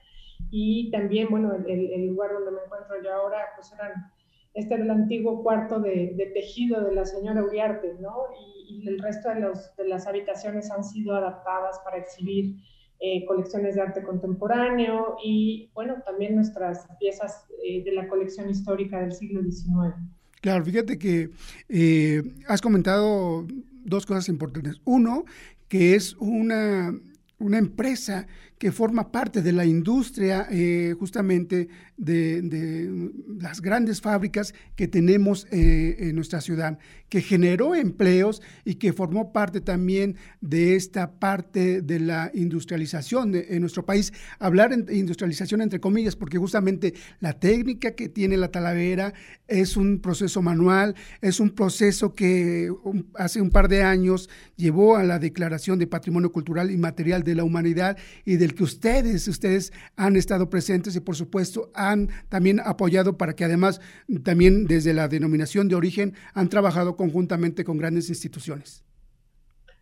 [0.49, 4.11] y también, bueno, el, lugar donde me encuentro yo ahora, pues eran,
[4.53, 8.15] este era el antiguo cuarto de, tejido de la señora Uriarte, ¿no?
[8.39, 12.55] Y, el resto de, los, de, las habitaciones han sido adaptadas para exhibir
[12.99, 18.99] eh, colecciones de arte contemporáneo y, bueno, también nuestras piezas eh, de la colección histórica
[18.99, 19.95] del siglo XIX.
[20.41, 21.29] Claro, fíjate que
[21.69, 23.47] eh, has comentado
[23.83, 24.81] dos cosas importantes.
[24.85, 25.25] Uno,
[25.67, 26.93] que es una,
[27.39, 31.67] una empresa que forma parte de la industria eh, justamente
[31.97, 38.93] de, las grandes fábricas que tenemos eh, en nuestra ciudad, que generó empleos y que
[38.93, 44.11] formó parte también de esta parte de la industrialización de, en nuestro país.
[44.39, 49.13] Hablar de industrialización entre comillas, porque justamente la técnica que tiene la talavera
[49.47, 52.71] es un proceso manual, es un proceso que
[53.15, 57.35] hace un par de años llevó a la Declaración de Patrimonio Cultural y Material de
[57.35, 62.61] la Humanidad y del que ustedes, ustedes han estado presentes y por supuesto han también
[62.61, 63.81] apoyado para que además
[64.23, 68.85] también desde la denominación de origen han trabajado conjuntamente con grandes instituciones.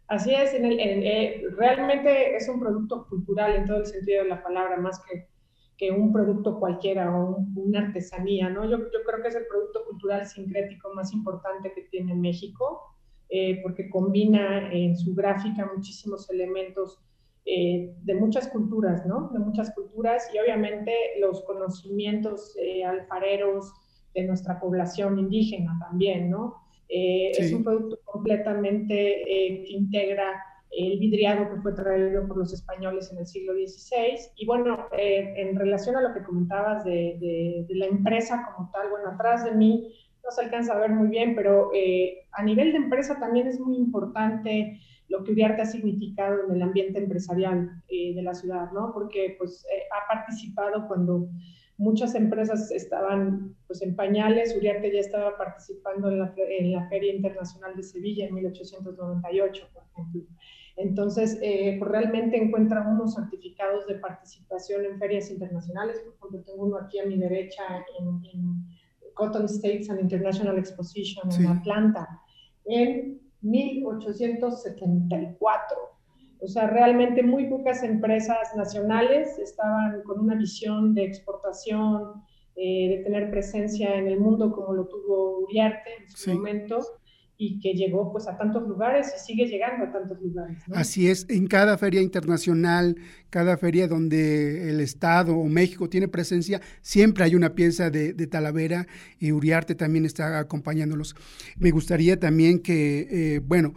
[0.08, 4.78] Así es, eh, realmente es un producto cultural en todo el sentido de la palabra,
[4.78, 5.28] más que,
[5.78, 8.66] que un producto cualquiera o una artesanía, ¿no?
[8.66, 12.82] Yo, yo, creo que es el producto cultural sincrético más importante que tiene México,
[13.30, 17.00] eh, porque combina en su gráfica muchísimos elementos
[17.48, 19.30] eh, de muchas culturas, ¿no?
[19.32, 23.72] De muchas culturas y obviamente los conocimientos eh, alfareros
[24.16, 26.56] de nuestra población indígena también, ¿no?
[26.90, 33.12] Eh, es un producto completamente que integra el vidriado que fue traído por los españoles
[33.12, 34.32] en el siglo XVI.
[34.38, 39.10] Y bueno, en relación a lo que comentabas de, de, la empresa como tal, bueno,
[39.10, 41.70] atrás de mí no se alcanza a ver muy bien, pero
[42.32, 46.62] a nivel de empresa también es muy importante lo que Uriarte ha significado en el
[46.62, 48.92] ambiente empresarial eh, de la ciudad, ¿no?
[48.94, 51.28] Porque pues eh, ha participado cuando
[51.78, 57.14] muchas empresas estaban pues en pañales, Uriarte ya estaba participando en la, en la Feria
[57.14, 60.24] Internacional de Sevilla en 1898, por ejemplo.
[60.78, 66.66] Entonces, eh, pues realmente encuentran unos certificados de participación en ferias internacionales, por ejemplo, tengo
[66.66, 67.64] uno aquí a mi derecha
[68.00, 68.76] en,
[69.14, 72.06] Cotton States and International Exposition en Atlanta
[72.66, 75.78] en 1874.
[76.42, 82.22] O sea, realmente muy pocas empresas nacionales estaban con una visión de exportación,
[82.56, 86.80] eh, de tener presencia en el mundo como lo tuvo Uriarte en su momento
[87.38, 90.58] y que llegó pues a tantos lugares y sigue llegando a tantos lugares.
[90.74, 92.96] Así es, en cada feria internacional,
[93.30, 98.88] cada feria donde el Estado o México tiene presencia, siempre hay una pieza de, Talavera
[99.20, 101.16] y Uriarte también está acompañándolos.
[101.58, 103.74] Me gustaría también que, eh, bueno,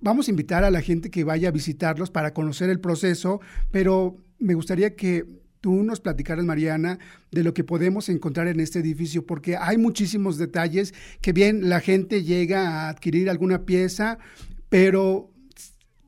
[0.00, 4.16] vamos a invitar a la gente que vaya a visitarlos para conocer el proceso, pero
[4.38, 5.24] me gustaría que
[5.62, 6.98] tú nos platicaras, Mariana,
[7.30, 11.80] de lo que podemos encontrar en este edificio, porque hay muchísimos detalles que bien la
[11.80, 14.18] gente llega a adquirir alguna pieza,
[14.68, 15.30] pero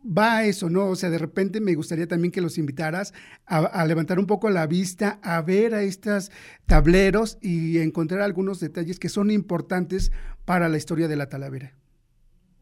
[0.05, 0.89] va a eso, ¿no?
[0.89, 3.15] O sea, de repente me gustaría también que los invitaras
[3.47, 6.33] a, levantar un poco la vista, a ver a estos
[6.67, 10.11] tableros y encontrar algunos detalles que son importantes
[10.45, 11.73] para la historia de la Talavera.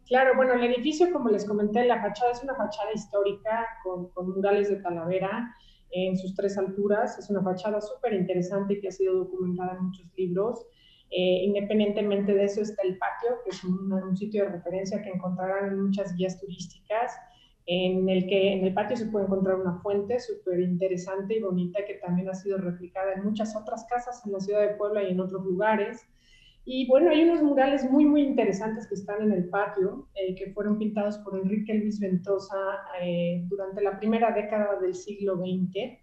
[0.06, 4.30] Claro, bueno, el edificio, como les comenté, la fachada es una fachada histórica con, con
[4.34, 5.56] murales de Talavera
[5.92, 7.18] en sus tres alturas.
[7.18, 10.66] Es una fachada súper interesante que ha sido documentada en muchos libros.
[11.14, 15.70] Eh, independientemente de eso está el patio, que es un, sitio de referencia que encontrarán
[15.70, 17.12] en muchas guías turísticas,
[17.66, 21.84] en el que en el patio se puede encontrar una fuente súper interesante y bonita
[21.86, 25.10] que también ha sido replicada en muchas otras casas en la ciudad de Puebla y
[25.10, 26.00] en otros lugares.
[26.64, 30.52] Y bueno, hay unos murales muy, muy interesantes que están en el patio, eh, que
[30.52, 32.56] fueron pintados por Enrique Luis Ventosa
[33.00, 35.98] eh, durante la primera década del siglo XX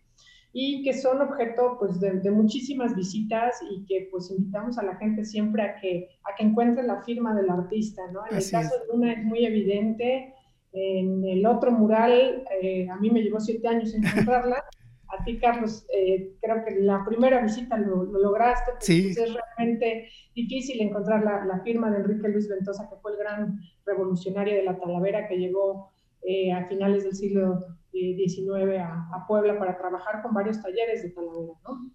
[0.51, 5.23] y que son objeto pues, de, muchísimas visitas y que pues invitamos a la gente
[5.23, 8.01] siempre a que, a que encuentre la firma del artista.
[8.11, 8.21] ¿no?
[8.29, 10.33] En el caso de una es muy evidente,
[10.73, 14.63] en el otro mural eh, a mí me llevó siete años encontrarla.
[15.09, 19.11] A ti, Carlos, eh, creo que la primera visita lo, lograste, sí.
[19.13, 23.59] Pues, es realmente difícil encontrar la, firma de Enrique Luis Ventosa, que fue el gran
[23.85, 25.89] revolucionario de la Talavera que llegó
[26.21, 27.59] eh, a finales del siglo
[27.91, 31.91] XIX a, Puebla para trabajar con varios talleres de Talavera, ¿no?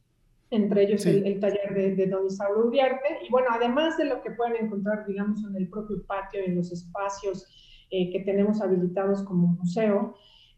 [0.50, 3.18] Entre ellos el, taller de, Don Isauro Uriarte.
[3.26, 6.70] Y bueno, además de lo que pueden encontrar, digamos, en el propio patio, en los
[6.70, 7.46] espacios
[7.90, 10.14] eh, que tenemos habilitados como museo,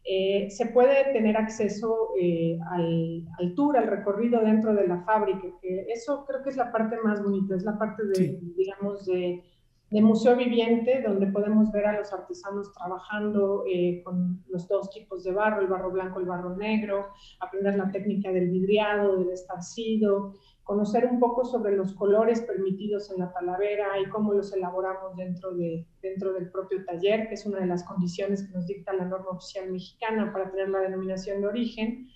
[0.09, 5.85] eh, se puede tener acceso eh, al, tour, al recorrido dentro de la fábrica, que
[5.89, 9.43] eso creo que es la parte más bonita, es la parte de, digamos, de,
[9.91, 15.33] museo viviente, donde podemos ver a los artesanos trabajando eh, con los dos tipos de
[15.33, 17.07] barro, el barro blanco, el barro negro,
[17.41, 20.35] aprender la técnica del vidriado, del estarcido,
[20.67, 25.55] conocer un poco sobre los colores permitidos en la talavera y cómo los elaboramos dentro,
[25.55, 29.05] de, dentro del propio taller, que es una de las condiciones que nos dicta la
[29.05, 32.09] norma oficial mexicana para tener la denominación de origen.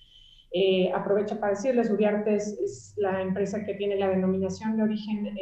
[0.52, 5.34] Eh, aprovecho para decirles, Uriarte es, la empresa que tiene la denominación de origen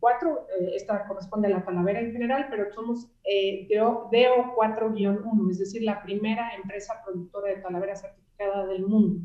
[0.00, 3.06] 4, eh, eh, esta corresponde a la Talavera en general, pero somos
[3.70, 9.20] DO, DO 4-1, es decir, la primera empresa productora de Talavera certificada del mundo.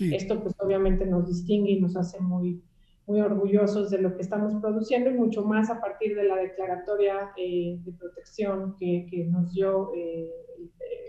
[0.00, 2.62] Esto pues obviamente nos distingue y nos hace muy,
[3.10, 7.32] muy orgullosos de lo que estamos produciendo y mucho más a partir de la declaratoria
[7.36, 10.30] eh, de protección que, que nos dio eh,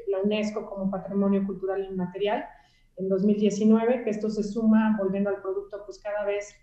[0.07, 2.43] la UNESCO como Patrimonio Cultural Inmaterial
[2.97, 6.55] en 2019, que esto se suma, volviendo al producto, pues cada vez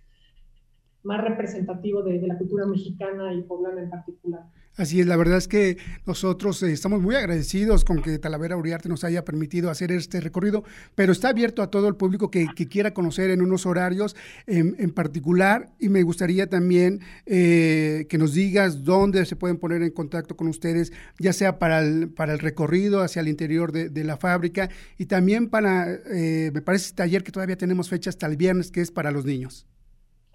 [1.09, 4.43] más representativo de, la cultura mexicana y poblana en particular.
[4.77, 8.91] Así es, la verdad es que nosotros eh, estamos muy agradecidos con que Talavera Uriarte
[8.91, 12.93] nos haya permitido hacer este recorrido, pero está abierto a todo el público que, quiera
[12.93, 14.15] conocer en unos horarios
[14.47, 19.91] en, particular y me gustaría también eh, que nos digas dónde se pueden poner en
[19.91, 24.69] contacto con ustedes, ya sea para el, recorrido hacia el interior de, la fábrica
[24.99, 28.83] y también para, eh, me parece, taller que todavía tenemos fecha hasta el viernes, que
[28.83, 29.67] es para los niños.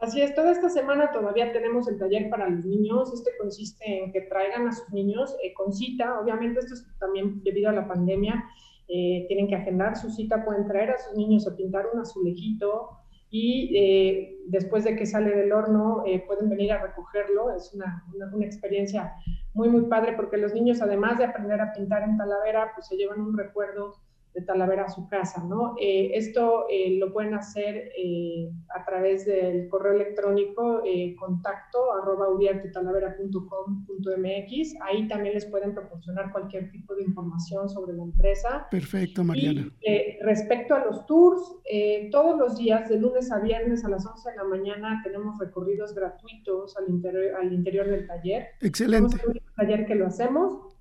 [0.03, 3.13] Así es, toda esta semana todavía tenemos el taller para los niños.
[3.13, 6.19] Este consiste en que traigan a sus niños eh, con cita.
[6.19, 8.43] Obviamente esto es también debido a la pandemia.
[8.89, 12.89] Eh, tienen que agendar su cita, pueden traer a sus niños a pintar un azulejito
[13.29, 17.55] y eh, después de que sale del horno pueden venir a recogerlo.
[17.55, 19.13] Es una, una, experiencia
[19.53, 22.97] muy, muy padre porque los niños, además de aprender a pintar en Talavera, pues se
[22.97, 23.93] llevan un recuerdo
[24.34, 25.76] de Talavera a su casa, ¿no?
[25.80, 30.82] Eh, esto eh, lo pueden hacer eh, a través del correo electrónico
[31.19, 32.28] contacto arroba
[34.17, 34.76] mx.
[34.82, 38.67] Ahí también les pueden proporcionar cualquier tipo de información sobre la empresa.
[38.72, 39.69] Perfecto, Mariana.
[39.82, 41.41] Y, respecto a los tours,
[42.12, 45.93] todos los días, de lunes a viernes a las 11 de la mañana, tenemos recorridos
[45.93, 48.48] gratuitos al interior, al interior del taller.
[48.62, 49.17] Excelente.
[49.17, 50.76] Tenemos un taller que lo hacemos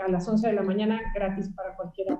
[0.00, 2.18] a las 11 de la mañana gratis para cualquiera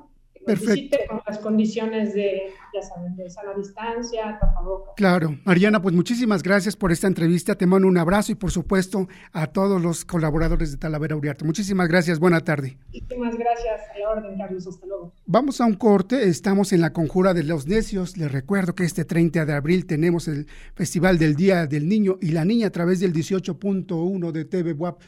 [0.54, 4.94] visite con las condiciones de, ya saben, de sana distancia, tapabocas.
[4.96, 5.38] Claro.
[5.44, 7.54] Mariana, pues muchísimas gracias por esta entrevista.
[7.54, 11.44] Te mando un abrazo y por supuesto a todos los colaboradores de Talavera Uriarte.
[11.44, 12.18] Muchísimas gracias.
[12.18, 12.76] Buena tarde.
[12.92, 13.80] Muchísimas gracias.
[13.94, 14.66] A la orden, Carlos.
[14.66, 15.12] Hasta luego.
[15.26, 16.28] Vamos a un corte.
[16.28, 18.16] Estamos en la Conjura de los Necios.
[18.16, 22.32] Les recuerdo que este 30 de abril tenemos el Festival del Día del Niño y
[22.32, 25.00] la Niña a través del 18.1 de TV WAP.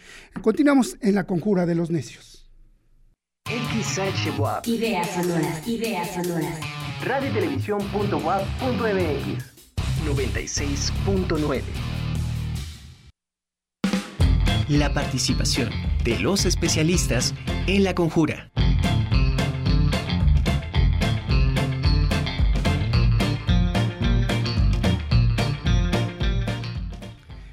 [0.42, 2.39] Continuamos en la Conjura de los Necios.
[3.50, 4.68] XH.
[4.68, 6.60] Ideas sonoras, ideas sonoras.
[7.02, 7.66] Radio MX
[10.06, 11.62] 96.9.
[14.68, 15.70] La participación
[16.04, 17.34] de los especialistas
[17.66, 18.52] en la conjura.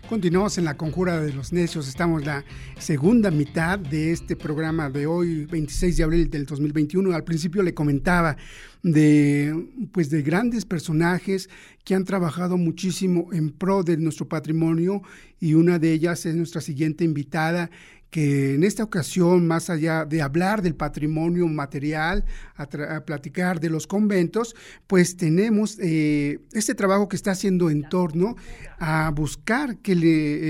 [0.08, 2.46] Continuamos en la conjura de los necios, estamos en la
[2.80, 7.14] segunda mitad de este programa de hoy, 26 de abril del 2021.
[7.14, 8.38] Al principio le comentaba
[8.84, 11.50] de pues de grandes personajes
[11.84, 15.02] que han trabajado muchísimo en pro de nuestro patrimonio
[15.42, 17.70] y una de ellas es nuestra siguiente invitada
[18.10, 22.66] que en esta ocasión, más allá de hablar del patrimonio material, a,
[23.06, 24.56] platicar de los conventos,
[24.88, 28.36] pues tenemos eh, este trabajo que está haciendo en torno
[28.80, 29.94] a buscar que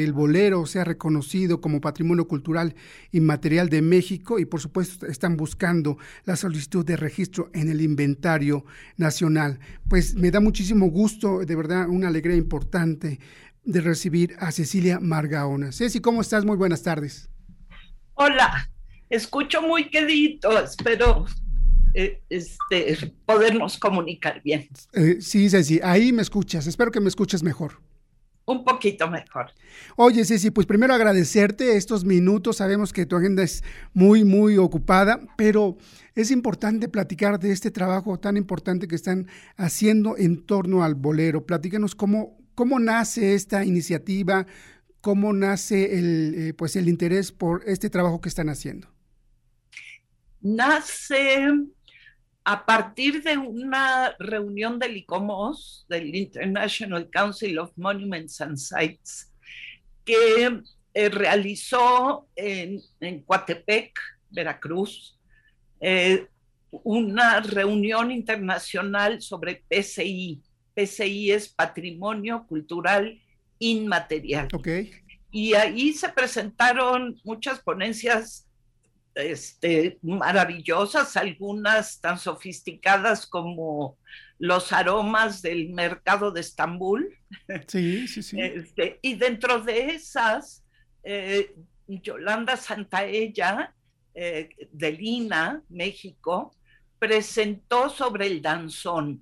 [0.04, 2.76] el bolero sea reconocido como patrimonio cultural
[3.12, 8.66] inmaterial de México y por supuesto están buscando la solicitud de registro en el inventario
[8.98, 9.60] nacional.
[9.88, 13.20] Pues me da muchísimo gusto, de verdad, una alegría importante
[13.64, 15.72] de recibir a Cecilia Margaona.
[15.72, 16.46] Ceci, ¿cómo estás?
[16.46, 17.30] Muy buenas tardes.
[18.20, 18.68] Hola,
[19.12, 21.28] escucho muy quedito, espero
[21.94, 24.68] eh, este, podernos comunicar bien.
[24.94, 27.80] Eh, sí, Ceci, ahí me escuchas, espero que me escuches mejor.
[28.46, 29.52] Un poquito mejor.
[29.98, 35.20] Oye, Ceci, pues primero agradecerte estos minutos, sabemos que tu agenda es muy, muy ocupada,
[35.38, 35.78] pero
[36.16, 39.28] es importante platicar de este trabajo tan importante que están
[39.58, 41.46] haciendo en torno al bolero.
[41.46, 44.48] Platícanos cómo, cómo nace esta iniciativa,
[45.08, 48.90] cómo nace el, eh, pues el interés por este trabajo que están haciendo.
[50.42, 51.48] Nace
[52.44, 59.32] a partir de una reunión del ICOMOS, del International Council of Monuments and Sites,
[60.04, 60.60] que
[60.94, 63.98] eh, realizó en, en, Coatepec,
[64.30, 65.18] Veracruz,
[65.80, 66.28] eh,
[66.70, 70.44] una reunión internacional sobre PCI.
[70.76, 73.22] PCI es Patrimonio Cultural
[73.60, 74.48] inmaterial.
[74.54, 74.92] Okay.
[75.32, 78.48] Y ahí se presentaron muchas ponencias
[79.18, 83.98] este, maravillosas, algunas tan sofisticadas como
[84.40, 87.18] los aromas del mercado de Estambul.
[87.68, 88.40] Sí, sí, sí.
[88.40, 90.64] Este, y dentro de esas,
[91.04, 91.56] eh,
[91.88, 93.74] Yolanda Santaella,
[94.14, 96.56] eh, de Lina, México,
[97.00, 99.22] presentó sobre el danzón.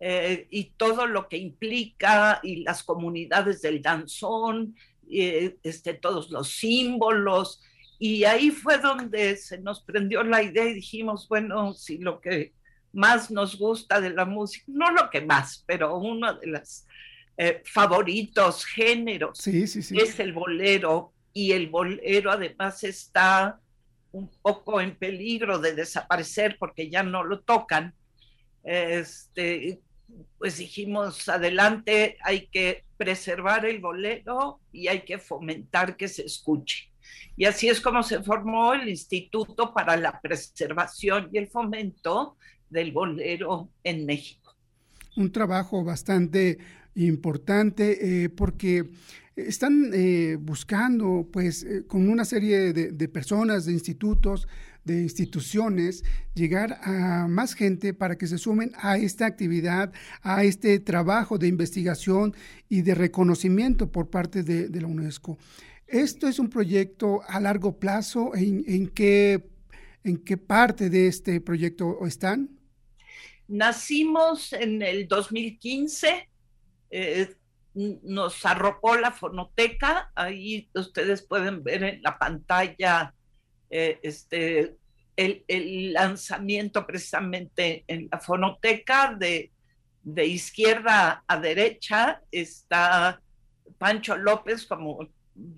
[0.00, 4.76] Eh, y todo lo que implica y las comunidades del danzón,
[5.10, 7.62] eh, este, todos los símbolos.
[7.98, 12.52] Y ahí fue donde se nos prendió la idea y dijimos, bueno, si lo que
[12.92, 16.86] más nos gusta de la música, no lo que más, pero uno de los
[17.36, 23.60] eh, favoritos géneros es el bolero y el bolero además está
[24.12, 27.94] un poco en peligro de desaparecer porque ya no lo tocan.
[28.64, 29.80] Este,
[30.38, 36.90] pues dijimos, adelante, hay que preservar el bolero y hay que fomentar que se escuche.
[37.36, 42.36] Y así es como se formó el Instituto para la Preservación y el Fomento
[42.68, 44.54] del Bolero en México.
[45.16, 46.58] Un trabajo bastante
[46.94, 48.90] importante eh, porque
[49.36, 54.48] están eh, buscando, pues, eh, con una serie de, personas, de institutos,
[54.84, 60.78] de instituciones, llegar a más gente para que se sumen a esta actividad, a este
[60.80, 62.34] trabajo de investigación
[62.68, 65.38] y de reconocimiento por parte de, la UNESCO.
[65.86, 68.32] ¿Esto es un proyecto a largo plazo?
[68.34, 69.48] ¿En, qué,
[70.04, 72.50] en qué parte de este proyecto están?
[73.46, 76.28] Nacimos en el 2015.
[76.90, 77.34] Eh,
[77.74, 83.14] nos arropó la fonoteca, ahí ustedes pueden ver en la pantalla
[83.70, 84.76] eh, este,
[85.16, 89.50] el, lanzamiento precisamente en la fonoteca de,
[90.02, 93.20] de izquierda a derecha está
[93.78, 95.08] Pancho López, como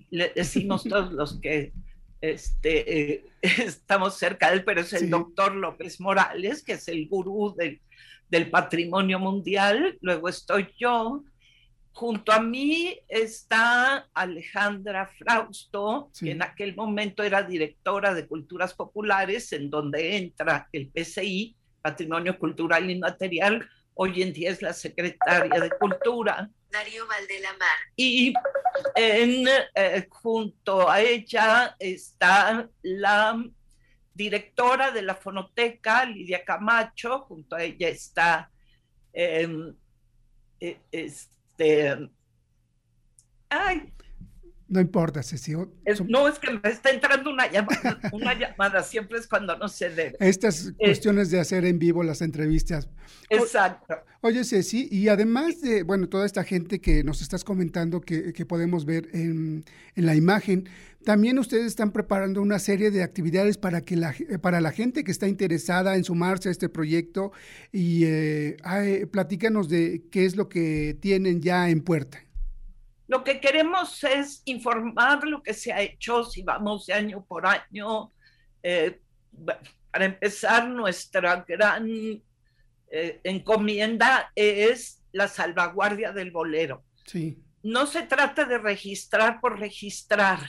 [0.09, 1.73] le decimos todos los que
[2.21, 7.07] este, eh, estamos cerca de él, pero es el doctor López Morales, que es el
[7.07, 7.81] gurú del,
[8.29, 9.97] del patrimonio mundial.
[10.01, 11.23] Luego estoy yo,
[12.01, 19.53] Junto a mí está Alejandra Frausto, que en aquel momento era directora de Culturas Populares,
[19.53, 25.69] en donde entra el PCI, Patrimonio Cultural Inmaterial, hoy en día es la secretaria de
[25.77, 26.49] Cultura.
[26.71, 27.77] Darío Valdelamar.
[27.95, 28.33] Y
[28.95, 33.45] en, eh, junto a ella está la
[34.11, 38.49] directora de la fonoteca, Lidia Camacho, junto a ella está
[39.13, 39.75] em,
[40.59, 40.79] e,
[41.61, 42.09] este,
[43.49, 43.93] ay,
[44.71, 45.51] no importa, Ceci.
[46.07, 49.89] no, es que me está entrando una llamada, una llamada, siempre es cuando no se
[49.89, 50.15] debe.
[50.21, 52.87] Estas eh, cuestiones de hacer en vivo las entrevistas.
[53.29, 53.95] Exacto.
[54.21, 58.85] oye, Ceci, y además de, bueno, toda esta gente que nos estás comentando que, podemos
[58.85, 60.69] ver en, la imagen,
[61.03, 65.11] también ustedes están preparando una serie de actividades para, que la, para la gente que
[65.11, 67.31] está interesada en sumarse a este proyecto
[67.71, 68.57] y eh,
[69.11, 72.23] platícanos de qué es lo que tienen ya en puerta.
[73.07, 77.45] Lo que queremos es informar lo que se ha hecho, si vamos de año por
[77.45, 78.11] año.
[78.63, 79.01] Eh,
[79.91, 86.85] para empezar, nuestra gran eh, encomienda es la salvaguardia del bolero.
[87.05, 87.37] Sí.
[87.63, 90.39] No se trata de registrar por registrar.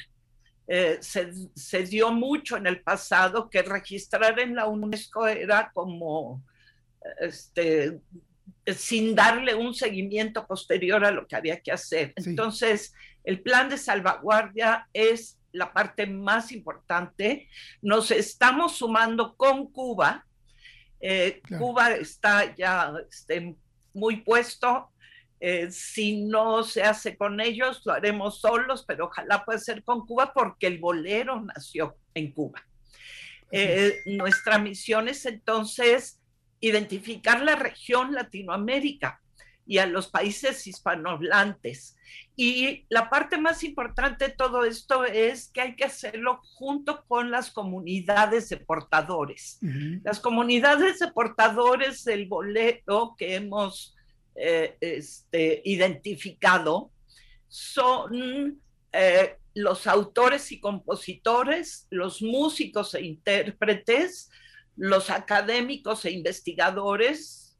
[0.75, 6.43] Eh, se, se, dio mucho en el pasado que registrar en la UNESCO era como
[7.21, 8.01] este,
[8.67, 12.13] sin darle un seguimiento posterior a lo que había que hacer.
[12.17, 12.95] Entonces,
[13.25, 17.49] el plan de salvaguardia es la parte más importante.
[17.81, 20.25] Nos estamos sumando con Cuba.
[21.01, 23.57] Eh, Cuba está ya este,
[23.93, 24.92] muy puesto.
[25.45, 30.07] Eh, si no se hace con ellos, lo haremos solos, pero ojalá pueda ser con
[30.07, 32.65] Cuba porque el bolero nació en Cuba.
[33.51, 36.21] Eh, nuestra misión es entonces
[36.61, 39.21] identificar la región Latinoamérica
[39.67, 41.97] y a los países hispanohablantes.
[42.37, 47.33] Y la parte más importante de todo esto es que hay que hacerlo junto con
[47.33, 49.59] las comunidades de portadores.
[50.05, 53.97] Las comunidades de portadores del boleto que hemos
[54.35, 56.91] eh, este, identificado
[57.49, 58.61] son
[58.93, 64.31] eh, los autores y compositores, los músicos e intérpretes,
[64.77, 67.59] los académicos e investigadores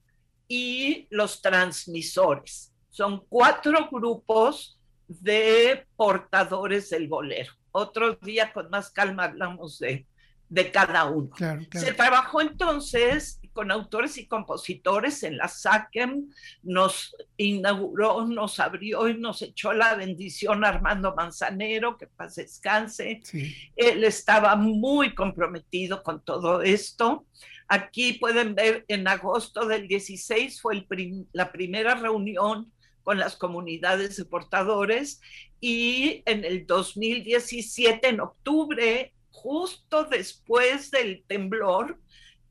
[0.49, 2.73] y los transmisores.
[2.89, 7.53] Son cuatro grupos de portadores del bolero.
[7.71, 10.07] Otro día con más calma hablamos de,
[10.49, 11.31] de cada uno.
[11.73, 16.29] Se trabajó entonces con autores y compositores en la SACEM,
[16.63, 23.21] nos inauguró, nos abrió y nos echó la bendición Armando Manzanero, que paz descanse.
[23.77, 27.27] Él estaba muy comprometido con todo esto.
[27.69, 30.87] Aquí pueden ver, en agosto del 16 fue
[31.33, 32.73] la primera reunión
[33.03, 35.21] con las comunidades de portadores
[35.61, 41.99] y en el 2017, en octubre, justo después del temblor,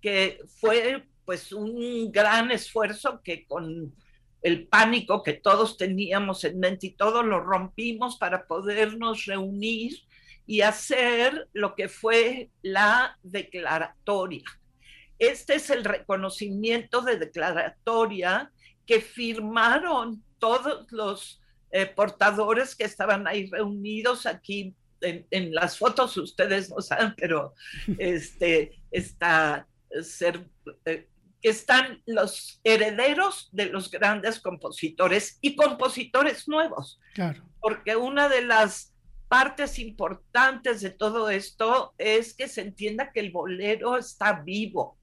[0.02, 3.94] que fue pues un gran esfuerzo que con
[4.42, 10.00] el pánico que todos teníamos en mente y todos lo rompimos para podernos reunir
[10.48, 14.44] y hacer lo que fue la declaratoria.
[15.20, 18.52] Este es el reconocimiento de declaratoria
[18.88, 21.40] que firmaron todos los
[21.72, 27.54] eh, portadores que estaban ahí reunidos aquí en, en, las fotos, ustedes no saben, pero
[27.98, 29.68] este, está
[30.02, 30.48] ser,
[30.86, 31.08] eh,
[31.42, 37.00] están los herederos de los grandes compositores y compositores nuevos.
[37.14, 37.44] Claro.
[37.60, 38.94] Porque una de las
[39.28, 44.98] partes importantes de todo esto es que se entienda que el bolero está vivo,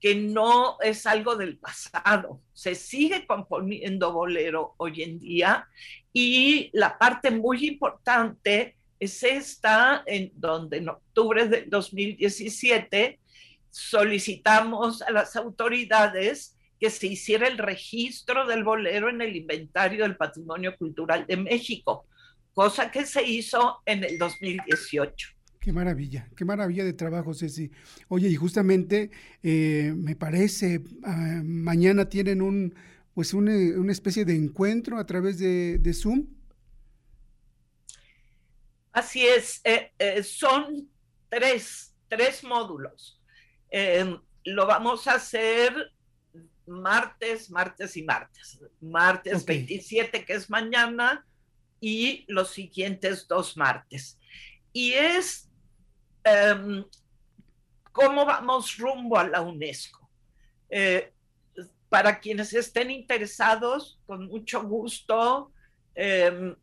[0.00, 2.40] que no es algo del pasado.
[2.52, 5.68] Se sigue componiendo bolero hoy en día
[6.12, 13.18] y la parte muy importante es esta, en donde en octubre del 2017
[13.76, 20.16] solicitamos a las autoridades que se hiciera el registro del bolero en el inventario del
[20.16, 22.06] patrimonio cultural de México,
[22.54, 25.28] cosa que se hizo en el 2018.
[25.60, 27.70] Qué maravilla, qué maravilla de trabajo, Ceci.
[28.08, 29.10] Oye, y justamente
[29.42, 32.74] eh, me parece, ah, mañana tienen un,
[33.12, 33.52] pues una,
[33.92, 36.28] especie de encuentro a través de, Zoom.
[38.92, 40.88] Así es, eh, eh, son
[41.28, 43.20] tres, tres módulos.
[43.70, 45.92] Em, lo vamos a hacer
[46.66, 48.60] martes, martes y martes.
[48.80, 51.26] Martes 27, que es mañana,
[51.80, 54.18] y los siguientes dos martes.
[54.72, 55.48] Y es
[56.24, 56.84] em,
[57.92, 60.08] cómo vamos rumbo a la UNESCO.
[60.68, 61.12] Eh,
[61.88, 65.52] para quienes estén interesados, con mucho gusto,
[65.94, 66.54] em,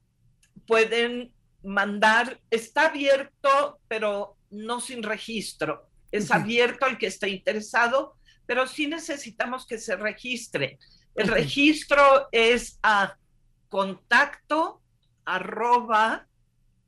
[0.68, 1.34] pueden
[1.64, 8.88] mandar, está abierto, pero no sin registro es abierto al que esté interesado pero sí
[8.88, 10.78] necesitamos que se registre.
[11.16, 13.18] El registro es a
[13.70, 14.82] contacto
[15.26, 16.28] arroba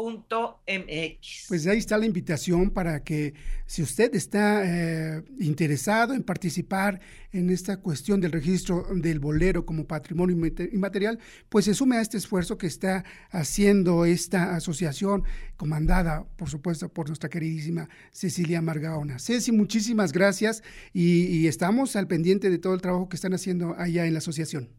[0.00, 1.44] .mx.
[1.48, 3.34] Pues ahí está la invitación para que
[3.66, 7.00] si usted está eh, interesado en participar
[7.32, 10.36] en esta cuestión del registro del bolero como patrimonio
[10.72, 15.24] inmaterial, pues se sume a este esfuerzo que está haciendo esta asociación
[15.56, 19.18] comandada, por supuesto, por nuestra queridísima Cecilia Margaona.
[19.18, 23.74] Ceci, muchísimas gracias y, y estamos al pendiente de todo el trabajo que están haciendo
[23.78, 24.70] allá en la asociación.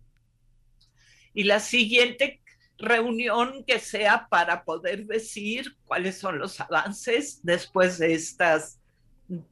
[1.33, 2.41] Y la siguiente
[2.81, 8.77] reunión que sea para poder decir cuáles son los avances después de estas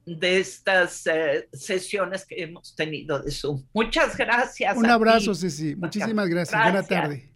[0.06, 3.64] de estas eh, sesiones que hemos tenido de Zoom.
[3.74, 4.76] Muchas gracias.
[4.76, 5.74] Un abrazo, Ceci.
[5.76, 6.62] Muchísimas gracias.
[6.62, 7.32] Buena tarde.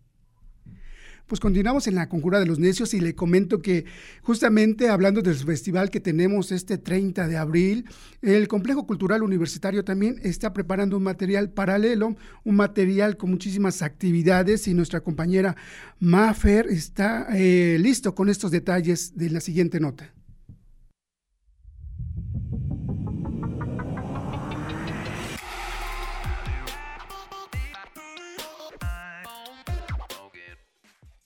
[1.28, 3.86] Pues continuamos en la Conjura de los Necios y le comento que
[4.22, 7.86] justamente hablando del festival que tenemos este 30 de abril,
[8.22, 14.68] el Complejo Cultural Universitario también está preparando un material paralelo, un material con muchísimas actividades
[14.68, 15.56] y nuestra compañera
[16.00, 20.14] Mafer está eh, listo con estos detalles de la siguiente nota.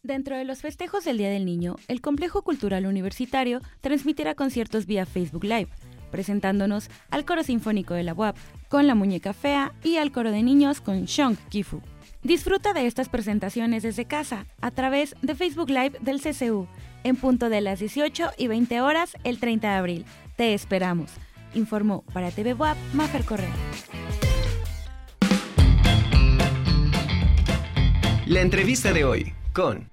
[0.07, 5.05] Dentro de los festejos del Día del Niño, el Complejo Cultural Universitario transmitirá conciertos vía
[5.05, 5.67] Facebook Live,
[6.11, 8.37] presentándonos al coro sinfónico de la UAP
[8.69, 11.81] con La Muñeca Fea y al coro de niños con Shong Kifu.
[12.23, 16.69] Disfruta de estas presentaciones desde casa a través de Facebook Live del CCU
[17.03, 20.05] en punto de las 18 y 20 horas el 30 de abril.
[20.37, 21.11] Te esperamos.
[21.53, 23.53] Informó para TV WAP Mafer Correa.
[28.25, 29.89] La entrevista de hoy con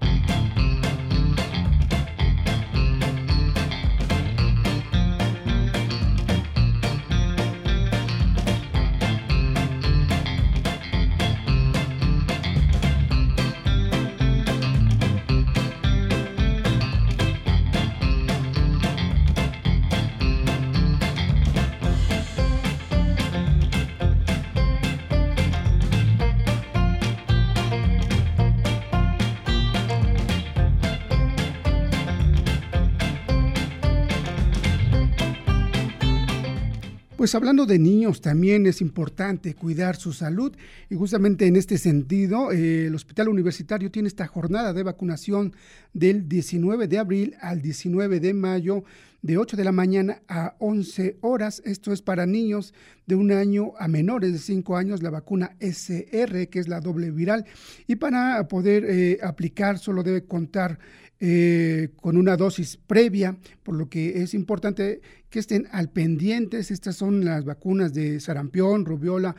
[37.25, 40.55] Pues hablando de niños, también es importante cuidar su salud
[40.91, 45.55] y justamente en este sentido, eh, el Hospital Universitario tiene esta jornada de vacunación
[45.95, 48.85] del 19 de abril al 19 de mayo
[49.23, 51.63] de 8 de la mañana a 11 horas.
[51.65, 52.75] Esto es para niños
[53.07, 57.11] de un año a menores de 5 años, la vacuna SR, que es la doble
[57.11, 57.47] viral.
[57.87, 60.79] Y para poder eh, aplicar solo debe contar
[61.27, 65.01] eh, con una dosis previa, por lo que es importante
[65.31, 66.71] que estén al pendientes.
[66.71, 69.35] Estas son las vacunas de sarampión, rubiola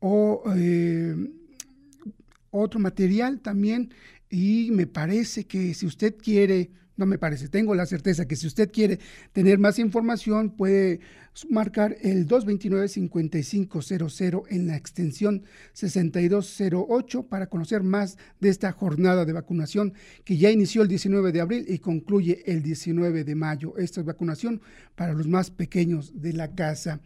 [0.00, 1.14] o eh,
[2.50, 3.94] otro material también.
[4.28, 7.48] Y me parece que si usted quiere no me parece.
[7.48, 8.98] Tengo la certeza que si usted quiere
[9.32, 11.00] tener más información, puede
[11.48, 19.94] marcar el 229-5500 en la extensión 6208 para conocer más de esta jornada de vacunación
[20.24, 23.78] que ya inició el 19 de abril y concluye el 19 de mayo.
[23.78, 24.60] Esta es vacunación
[24.98, 27.00] para los más pequeños de la casa.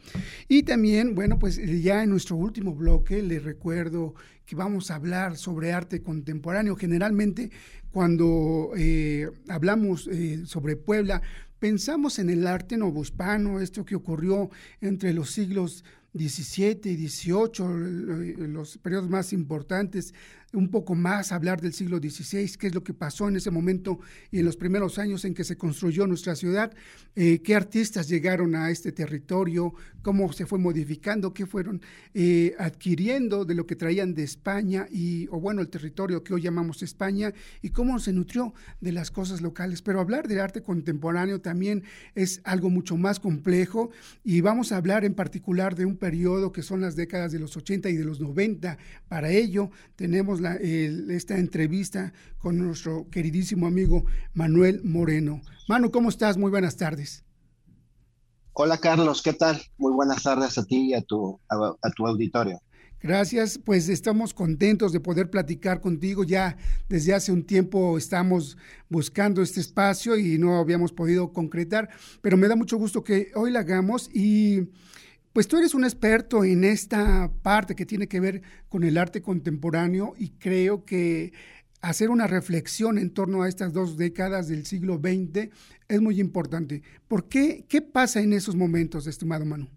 [0.48, 4.14] Y también, bueno, pues ya en nuestro último bloque le recuerdo
[4.46, 6.74] que vamos a hablar sobre arte contemporáneo.
[6.74, 7.50] Generalmente
[7.90, 11.20] cuando eh, hablamos eh, sobre Puebla,
[11.58, 14.48] pensamos en el arte novohispano, esto que ocurrió
[14.80, 15.84] entre los siglos
[16.14, 20.14] XVII y XVIII, los periodos más importantes
[20.52, 24.00] un poco más, hablar del siglo XVI, qué es lo que pasó en ese momento
[24.30, 26.72] y en los primeros años en que se construyó nuestra ciudad,
[27.16, 31.80] eh, qué artistas llegaron a este territorio, cómo se fue modificando, qué fueron
[32.14, 36.42] eh, adquiriendo de lo que traían de España y, o bueno, el territorio que hoy
[36.42, 37.32] llamamos España
[37.62, 39.82] y cómo se nutrió de las cosas locales.
[39.82, 41.84] Pero hablar del arte contemporáneo también
[42.14, 43.90] es algo mucho más complejo
[44.24, 47.56] y vamos a hablar en particular de un periodo que son las décadas de los
[47.56, 48.76] 80 y de los 90.
[49.08, 55.42] Para ello tenemos esta entrevista con nuestro queridísimo amigo Manuel Moreno.
[55.68, 56.36] Manu, ¿cómo estás?
[56.36, 57.24] Muy buenas tardes.
[58.54, 59.62] Hola Carlos, ¿qué tal?
[59.78, 62.60] Muy buenas tardes a ti y a tu, a, tu auditorio.
[63.00, 66.22] Gracias, pues estamos contentos de poder platicar contigo.
[66.22, 66.56] Ya
[66.88, 71.88] desde hace un tiempo estamos buscando este espacio y no habíamos podido concretar,
[72.20, 74.68] pero me da mucho gusto que hoy la hagamos y
[75.32, 79.22] pues tú eres un experto en esta parte que tiene que ver con el arte
[79.22, 81.32] contemporáneo y creo que
[81.80, 85.48] hacer una reflexión en torno a estas dos décadas del siglo XX
[85.88, 86.82] es muy importante.
[87.08, 87.66] ¿Por qué?
[87.68, 89.68] ¿Qué pasa en esos momentos, estimado Manu?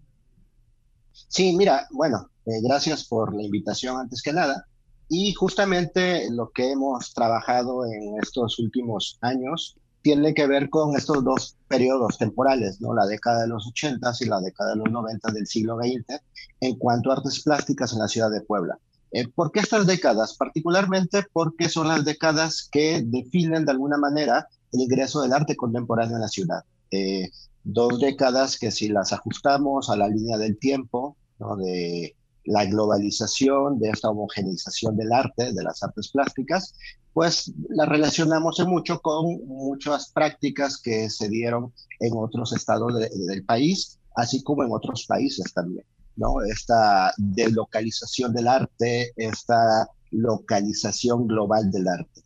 [1.28, 4.66] Sí, mira, bueno, eh, gracias por la invitación antes que nada.
[5.08, 9.76] Y justamente lo que hemos trabajado en estos últimos años
[10.06, 12.94] tiene que ver con estos dos periodos temporales, ¿no?
[12.94, 16.20] la década de los 80 y la década de los 90 del siglo XX,
[16.60, 18.78] en cuanto a artes plásticas en la ciudad de Puebla.
[19.10, 20.36] Eh, ¿Por qué estas décadas?
[20.36, 26.14] Particularmente porque son las décadas que definen de alguna manera el ingreso del arte contemporáneo
[26.14, 26.62] en la ciudad.
[26.92, 27.28] Eh,
[27.64, 31.16] dos décadas que si las ajustamos a la línea del tiempo,
[31.58, 36.74] de la globalización, de esta homogeneización del arte, de las artes plásticas,
[37.16, 43.98] pues la relacionamos mucho con muchas prácticas que se dieron en otros estados del país,
[44.16, 45.86] así como en otros países también,
[46.16, 46.42] ¿no?
[46.42, 52.20] Esta deslocalización del arte, esta localización global del arte.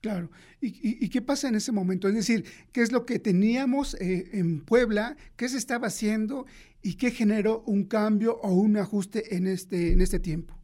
[0.00, 0.32] Claro.
[0.60, 2.08] ¿Y, qué pasa en ese momento?
[2.08, 5.16] Es decir, ¿qué es lo que teníamos eh, en Puebla?
[5.36, 6.44] ¿Qué se estaba haciendo?
[6.82, 10.57] ¿Y qué generó un cambio o un ajuste en este, en este tiempo?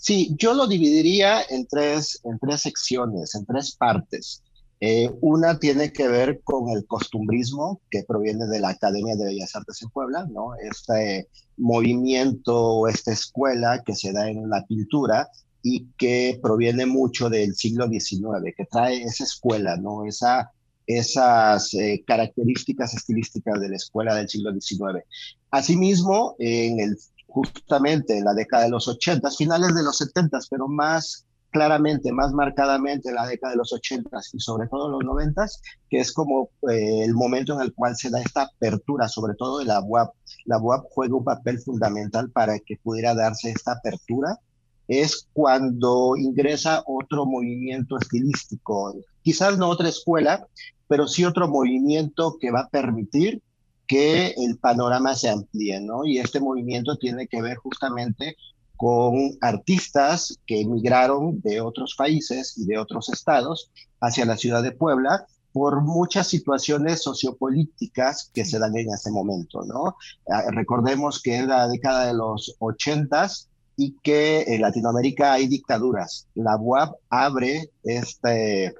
[0.00, 4.42] Sí, yo lo dividiría en tres, en tres secciones, en tres partes.
[4.80, 9.54] Eh, una tiene que ver con el costumbrismo que proviene de la Academia de Bellas
[9.54, 10.54] Artes en Puebla, ¿no?
[10.54, 11.28] Este
[11.58, 15.28] movimiento o esta escuela que se da en la pintura
[15.62, 20.06] y que proviene mucho del siglo XIX, que trae esa escuela, ¿no?
[20.06, 20.50] Esa,
[20.86, 25.04] esas eh, características estilísticas de la escuela del siglo XIX.
[25.50, 26.96] Asimismo, en el,
[27.30, 32.32] justamente en la década de los 80, finales de los 70, pero más claramente, más
[32.32, 35.46] marcadamente en la década de los 80 y sobre todo los 90,
[35.88, 39.58] que es como eh, el momento en el cual se da esta apertura, sobre todo
[39.58, 40.12] de la UAP.
[40.44, 44.38] La UAP juega un papel fundamental para que pudiera darse esta apertura
[44.90, 50.44] es cuando ingresa otro movimiento estilístico, quizás no otra escuela,
[50.88, 53.40] pero sí otro movimiento que va a permitir
[53.90, 56.04] que el panorama se amplíe, ¿no?
[56.04, 58.36] Y este movimiento tiene que ver justamente
[58.76, 64.70] con artistas que emigraron de otros países y de otros estados hacia la ciudad de
[64.70, 69.96] Puebla por muchas situaciones sociopolíticas que se dan en ese momento, ¿no?
[70.30, 76.28] Ah, recordemos que en la década de los ochentas y que en Latinoamérica hay dictaduras.
[76.34, 78.72] La UAP abre este,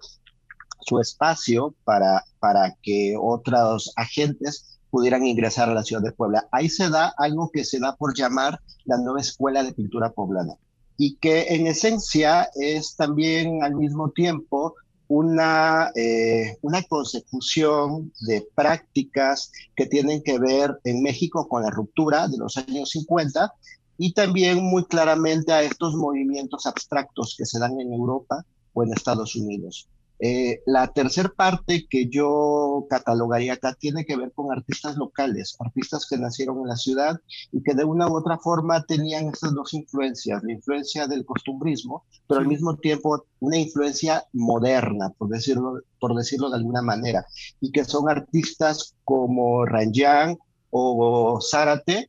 [0.83, 6.49] su espacio para, para que otros agentes pudieran ingresar a la ciudad de Puebla.
[6.53, 10.55] Ahí se da algo que se da por llamar la nueva escuela de pintura poblana
[10.97, 14.75] y que en esencia es también al mismo tiempo
[15.09, 22.29] una, eh, una consecución de prácticas que tienen que ver en México con la ruptura
[22.29, 23.51] de los años 50
[23.97, 28.93] y también muy claramente a estos movimientos abstractos que se dan en Europa o en
[28.93, 29.89] Estados Unidos.
[30.23, 36.07] Eh, la tercera parte que yo catalogaría acá tiene que ver con artistas locales, artistas
[36.07, 37.19] que nacieron en la ciudad
[37.53, 42.05] y que de una u otra forma tenían estas dos influencias, la influencia del costumbrismo,
[42.29, 47.25] pero al mismo tiempo una influencia moderna, por decirlo, por decirlo de alguna manera,
[47.61, 50.37] y que son artistas como Ranjan
[50.69, 52.09] o Zárate,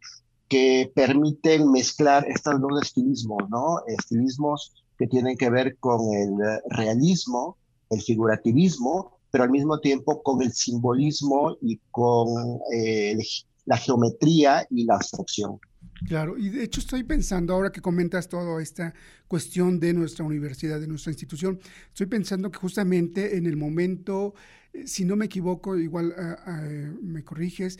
[0.49, 3.77] que permiten mezclar estos dos estilismos, ¿no?
[3.87, 6.33] Estilismos que tienen que ver con el
[6.69, 7.57] realismo,
[7.91, 13.17] el figurativismo, pero al mismo tiempo con el simbolismo y con eh,
[13.65, 15.59] la geometría y la abstracción.
[16.07, 18.93] Claro, y de hecho estoy pensando, ahora que comentas toda esta
[19.27, 24.33] cuestión de nuestra universidad, de nuestra institución, estoy pensando que justamente en el momento,
[24.73, 26.61] eh, si no me equivoco, igual ah, ah,
[27.01, 27.77] me corriges,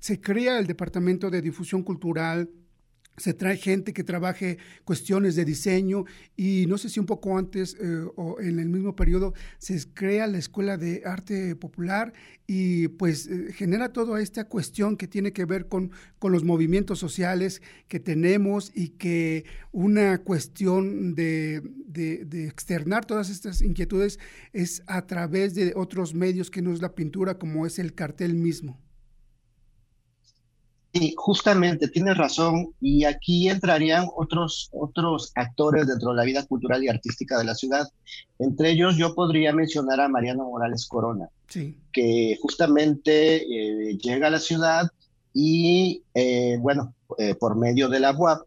[0.00, 2.50] se crea el Departamento de Difusión Cultural,
[3.16, 6.04] se trae gente que trabaje cuestiones de diseño
[6.36, 10.26] y no sé si un poco antes eh, o en el mismo periodo se crea
[10.26, 12.12] la Escuela de Arte Popular
[12.46, 16.98] y pues eh, genera toda esta cuestión que tiene que ver con, con los movimientos
[16.98, 24.18] sociales que tenemos y que una cuestión de, de externar todas estas inquietudes
[24.52, 28.34] es a través de otros medios que no es la pintura como es el cartel
[28.34, 28.83] mismo.
[30.94, 32.72] Sí, justamente, tienes razón.
[32.80, 37.56] Y aquí entrarían otros, otros actores dentro de la vida cultural y artística de la
[37.56, 37.88] ciudad.
[38.38, 41.28] Entre ellos yo podría mencionar a Mariano Morales Corona,
[41.92, 44.88] que justamente eh, llega a la ciudad
[45.32, 48.46] y, eh, bueno, eh, por medio de la UAP,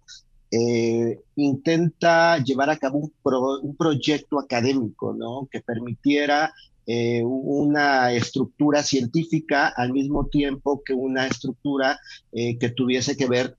[1.35, 5.49] intenta llevar a cabo un, proyecto académico, ¿no?
[5.51, 6.53] Que permitiera
[6.87, 11.99] eh, una estructura científica al mismo tiempo que una estructura
[12.31, 13.57] eh, que tuviese que ver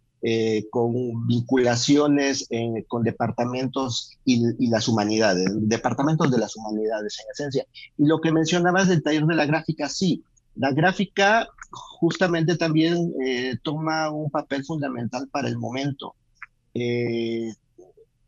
[0.70, 2.48] con vinculaciones
[2.88, 7.66] con departamentos y, y, las humanidades, departamentos de las humanidades en esencia.
[7.96, 10.24] Y lo que mencionabas del taller de la gráfica, sí,
[10.56, 13.14] la gráfica justamente también
[13.62, 16.16] toma un papel fundamental para el momento.
[16.74, 17.54] Eh,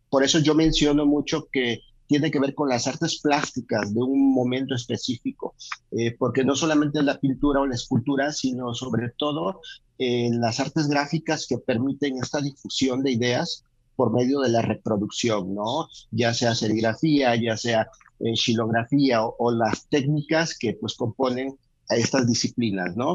[0.09, 1.81] por eso yo menciono mucho que
[2.11, 5.55] tiene que ver con las artes plásticas de un momento específico,
[5.93, 9.61] eh, porque no solamente la pintura o la escultura, sino sobre todo
[9.97, 13.63] eh, las artes gráficas que permiten esta difusión de ideas
[13.95, 15.89] por medio de la reproducción, ¿no?
[16.11, 17.89] Ya sea serigrafía, ya sea
[18.35, 21.57] xilografía o, las técnicas que pues componen
[21.91, 23.15] a estas disciplinas, ¿no?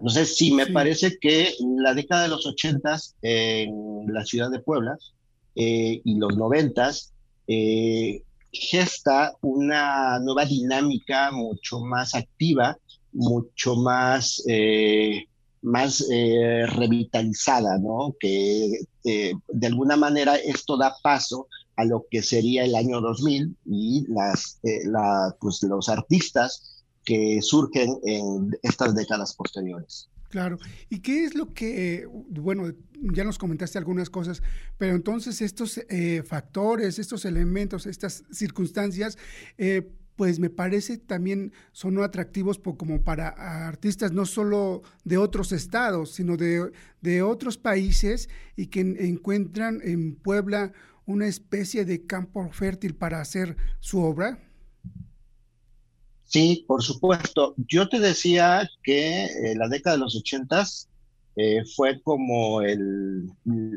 [0.00, 4.98] Entonces, sí, me parece que la década de los ochentas en la ciudad de Puebla
[5.54, 7.12] eh, y los noventas
[7.48, 8.22] eh,
[8.52, 12.76] gesta una nueva dinámica mucho más activa,
[13.12, 15.24] mucho más, eh,
[15.62, 18.14] más revitalizada, ¿no?
[18.20, 24.06] Que de alguna manera esto da paso a lo que sería el año 2000 y
[24.08, 30.08] las, la, pues, los artistas que surgen en estas décadas posteriores.
[30.28, 30.58] Claro.
[30.90, 32.70] ¿Y qué es lo que, bueno,
[33.00, 34.42] ya nos comentaste algunas cosas,
[34.76, 39.16] pero entonces estos eh, factores, estos elementos, estas circunstancias,
[39.56, 43.28] eh, pues me parece también son atractivos como para
[43.68, 50.16] artistas no solo de otros estados, sino de, de otros países y que encuentran en
[50.16, 50.72] Puebla
[51.06, 54.40] una especie de campo fértil para hacer su obra.
[56.28, 57.54] Sí, por supuesto.
[57.56, 60.88] Yo te decía que eh, la década de los ochentas
[61.36, 63.30] eh, fue como el,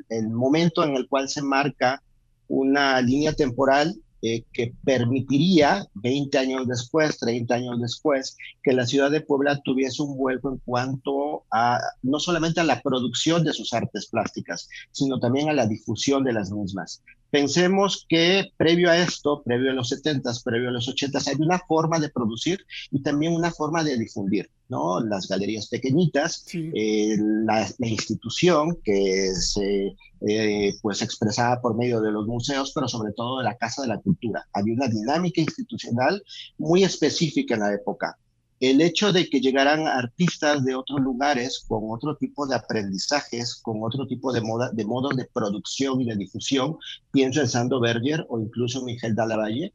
[0.09, 2.03] el, momento en el cual se marca
[2.49, 9.09] una línea temporal eh, que permitiría 20 años después, 30 años después, que la ciudad
[9.09, 13.73] de Puebla tuviese un vuelco en cuanto a no solamente a la producción de sus
[13.73, 17.01] artes plásticas, sino también a la difusión de las mismas.
[17.31, 21.59] Pensemos que previo a esto, previo a los 70s, previo a los 80s, hay una
[21.59, 24.99] forma de producir y también una forma de difundir, ¿no?
[24.99, 29.95] Las galerías pequeñitas, eh, la, institución que se
[30.27, 33.87] eh, pues expresaba por medio de los museos, pero sobre todo de la Casa de
[33.87, 34.45] la Cultura.
[34.51, 36.21] Había una dinámica institucional
[36.57, 38.17] muy específica en la época
[38.61, 43.79] el hecho de que llegaran artistas de otros lugares con otro tipo de aprendizajes, con
[43.81, 46.77] otro tipo de, modos de producción y de difusión,
[47.11, 49.73] pienso en Sando Berger o incluso Miguel Dalavalle,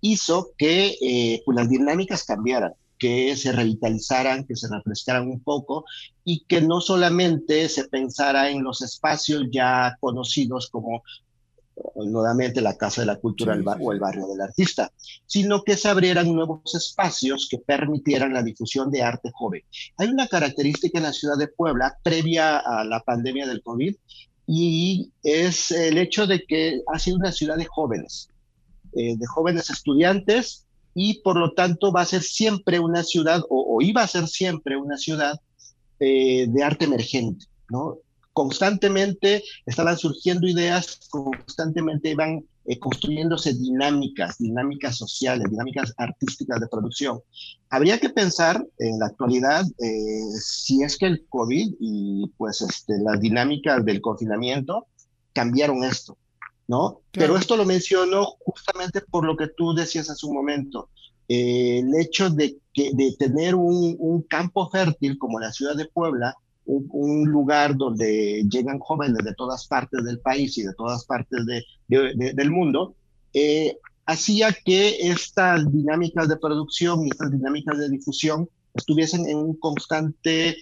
[0.00, 5.84] hizo que eh, pues, las dinámicas cambiaran, que se revitalizaran, que se refrescaran un poco
[6.24, 11.02] y que no solamente se pensara en los espacios ya conocidos como
[11.96, 14.92] nuevamente la Casa de la Cultura o el barrio del artista,
[15.26, 19.62] sino que se abrieran nuevos espacios que permitieran la difusión de arte joven.
[19.96, 23.94] Hay una característica en la ciudad de Puebla previa a la pandemia del COVID
[24.46, 28.28] y es el hecho de que ha sido una ciudad de jóvenes,
[28.92, 33.80] eh, de jóvenes estudiantes y por lo tanto va a ser siempre una ciudad o,
[33.80, 35.40] iba a ser siempre una ciudad
[35.98, 37.46] eh, de arte emergente.
[37.68, 37.98] ¿no?
[38.34, 47.20] Constantemente estaban surgiendo ideas, constantemente iban eh, construyéndose dinámicas, dinámicas sociales, dinámicas artísticas de producción.
[47.70, 52.94] Habría que pensar en la actualidad eh, si es que el COVID y pues este,
[52.98, 54.88] las dinámicas del confinamiento
[55.32, 56.18] cambiaron esto,
[56.66, 57.02] ¿no?
[57.12, 60.90] Pero esto lo menciono justamente por lo que tú decías hace un momento.
[61.28, 65.86] Eh, el hecho de, que, de tener un, un campo fértil como la ciudad de
[65.86, 66.34] Puebla,
[66.66, 71.64] un, lugar donde llegan jóvenes de todas partes del país y de todas partes de,
[72.34, 72.94] del mundo,
[73.32, 79.54] eh, hacía que estas dinámicas de producción y estas dinámicas de difusión estuviesen en un
[79.56, 80.56] constante,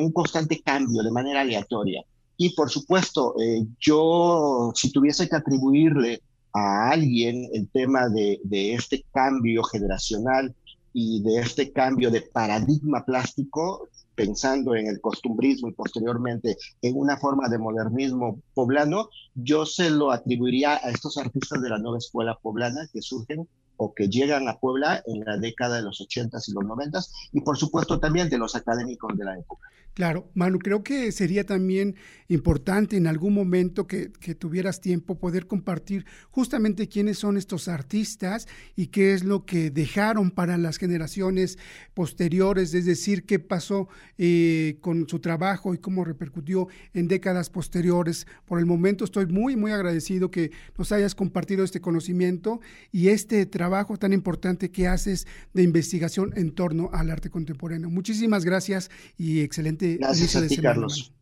[0.00, 2.02] un constante cambio de manera aleatoria.
[2.36, 8.40] Y por supuesto, eh, yo si tuviese que atribuirle a alguien el tema de
[8.74, 10.54] este cambio generacional
[10.92, 13.88] y de este cambio de paradigma plástico,
[14.18, 20.10] pensando en el costumbrismo y posteriormente en una forma de modernismo poblano, yo se lo
[20.10, 23.48] atribuiría a estos artistas de la nueva escuela poblana que surgen
[23.78, 27.40] o que llegan a Puebla en la década de los 80s y los 90s, y
[27.40, 29.68] por supuesto también de los académicos de la época.
[29.98, 31.96] Claro, Manu, creo que sería también
[32.28, 38.88] importante en algún momento que, tuvieras tiempo poder compartir justamente quiénes son estos artistas y
[38.88, 41.58] qué es lo que dejaron para las generaciones
[41.94, 48.28] posteriores, es decir, qué pasó eh, con su trabajo y cómo repercutió en décadas posteriores.
[48.44, 52.60] Por el momento estoy muy, muy agradecido que nos hayas compartido este conocimiento
[52.92, 53.67] y este trabajo
[53.98, 57.90] tan importante que haces de investigación en torno al arte contemporáneo.
[57.90, 61.12] Muchísimas gracias y excelente Gracias a ti, Carlos.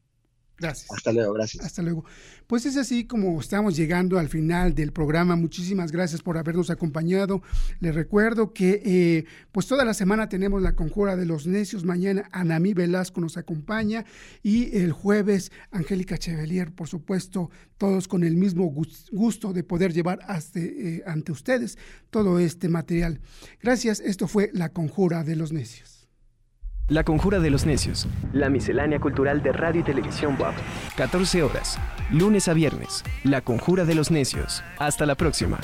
[0.58, 0.90] Gracias.
[0.90, 1.64] Hasta luego, gracias.
[1.64, 2.04] Hasta luego.
[2.46, 5.36] Pues es así como estamos llegando al final del programa.
[5.36, 7.42] Muchísimas gracias por habernos acompañado.
[7.80, 11.84] Les recuerdo que eh, pues toda la semana tenemos la conjura de los necios.
[11.84, 14.06] Mañana Anamí Velasco nos acompaña
[14.42, 18.72] y el jueves Angélica Chevelier, por supuesto, todos con el mismo
[19.12, 21.76] gusto de poder llevar hasta, eh, ante ustedes
[22.08, 23.20] todo este material.
[23.60, 24.00] Gracias.
[24.00, 25.95] Esto fue la conjura de los necios.
[26.88, 28.06] La Conjura de los Necios.
[28.32, 30.54] La miscelánea cultural de radio y televisión WAP.
[30.96, 31.80] 14 horas,
[32.12, 33.02] lunes a viernes.
[33.24, 34.62] La Conjura de los Necios.
[34.78, 35.58] Hasta la próxima.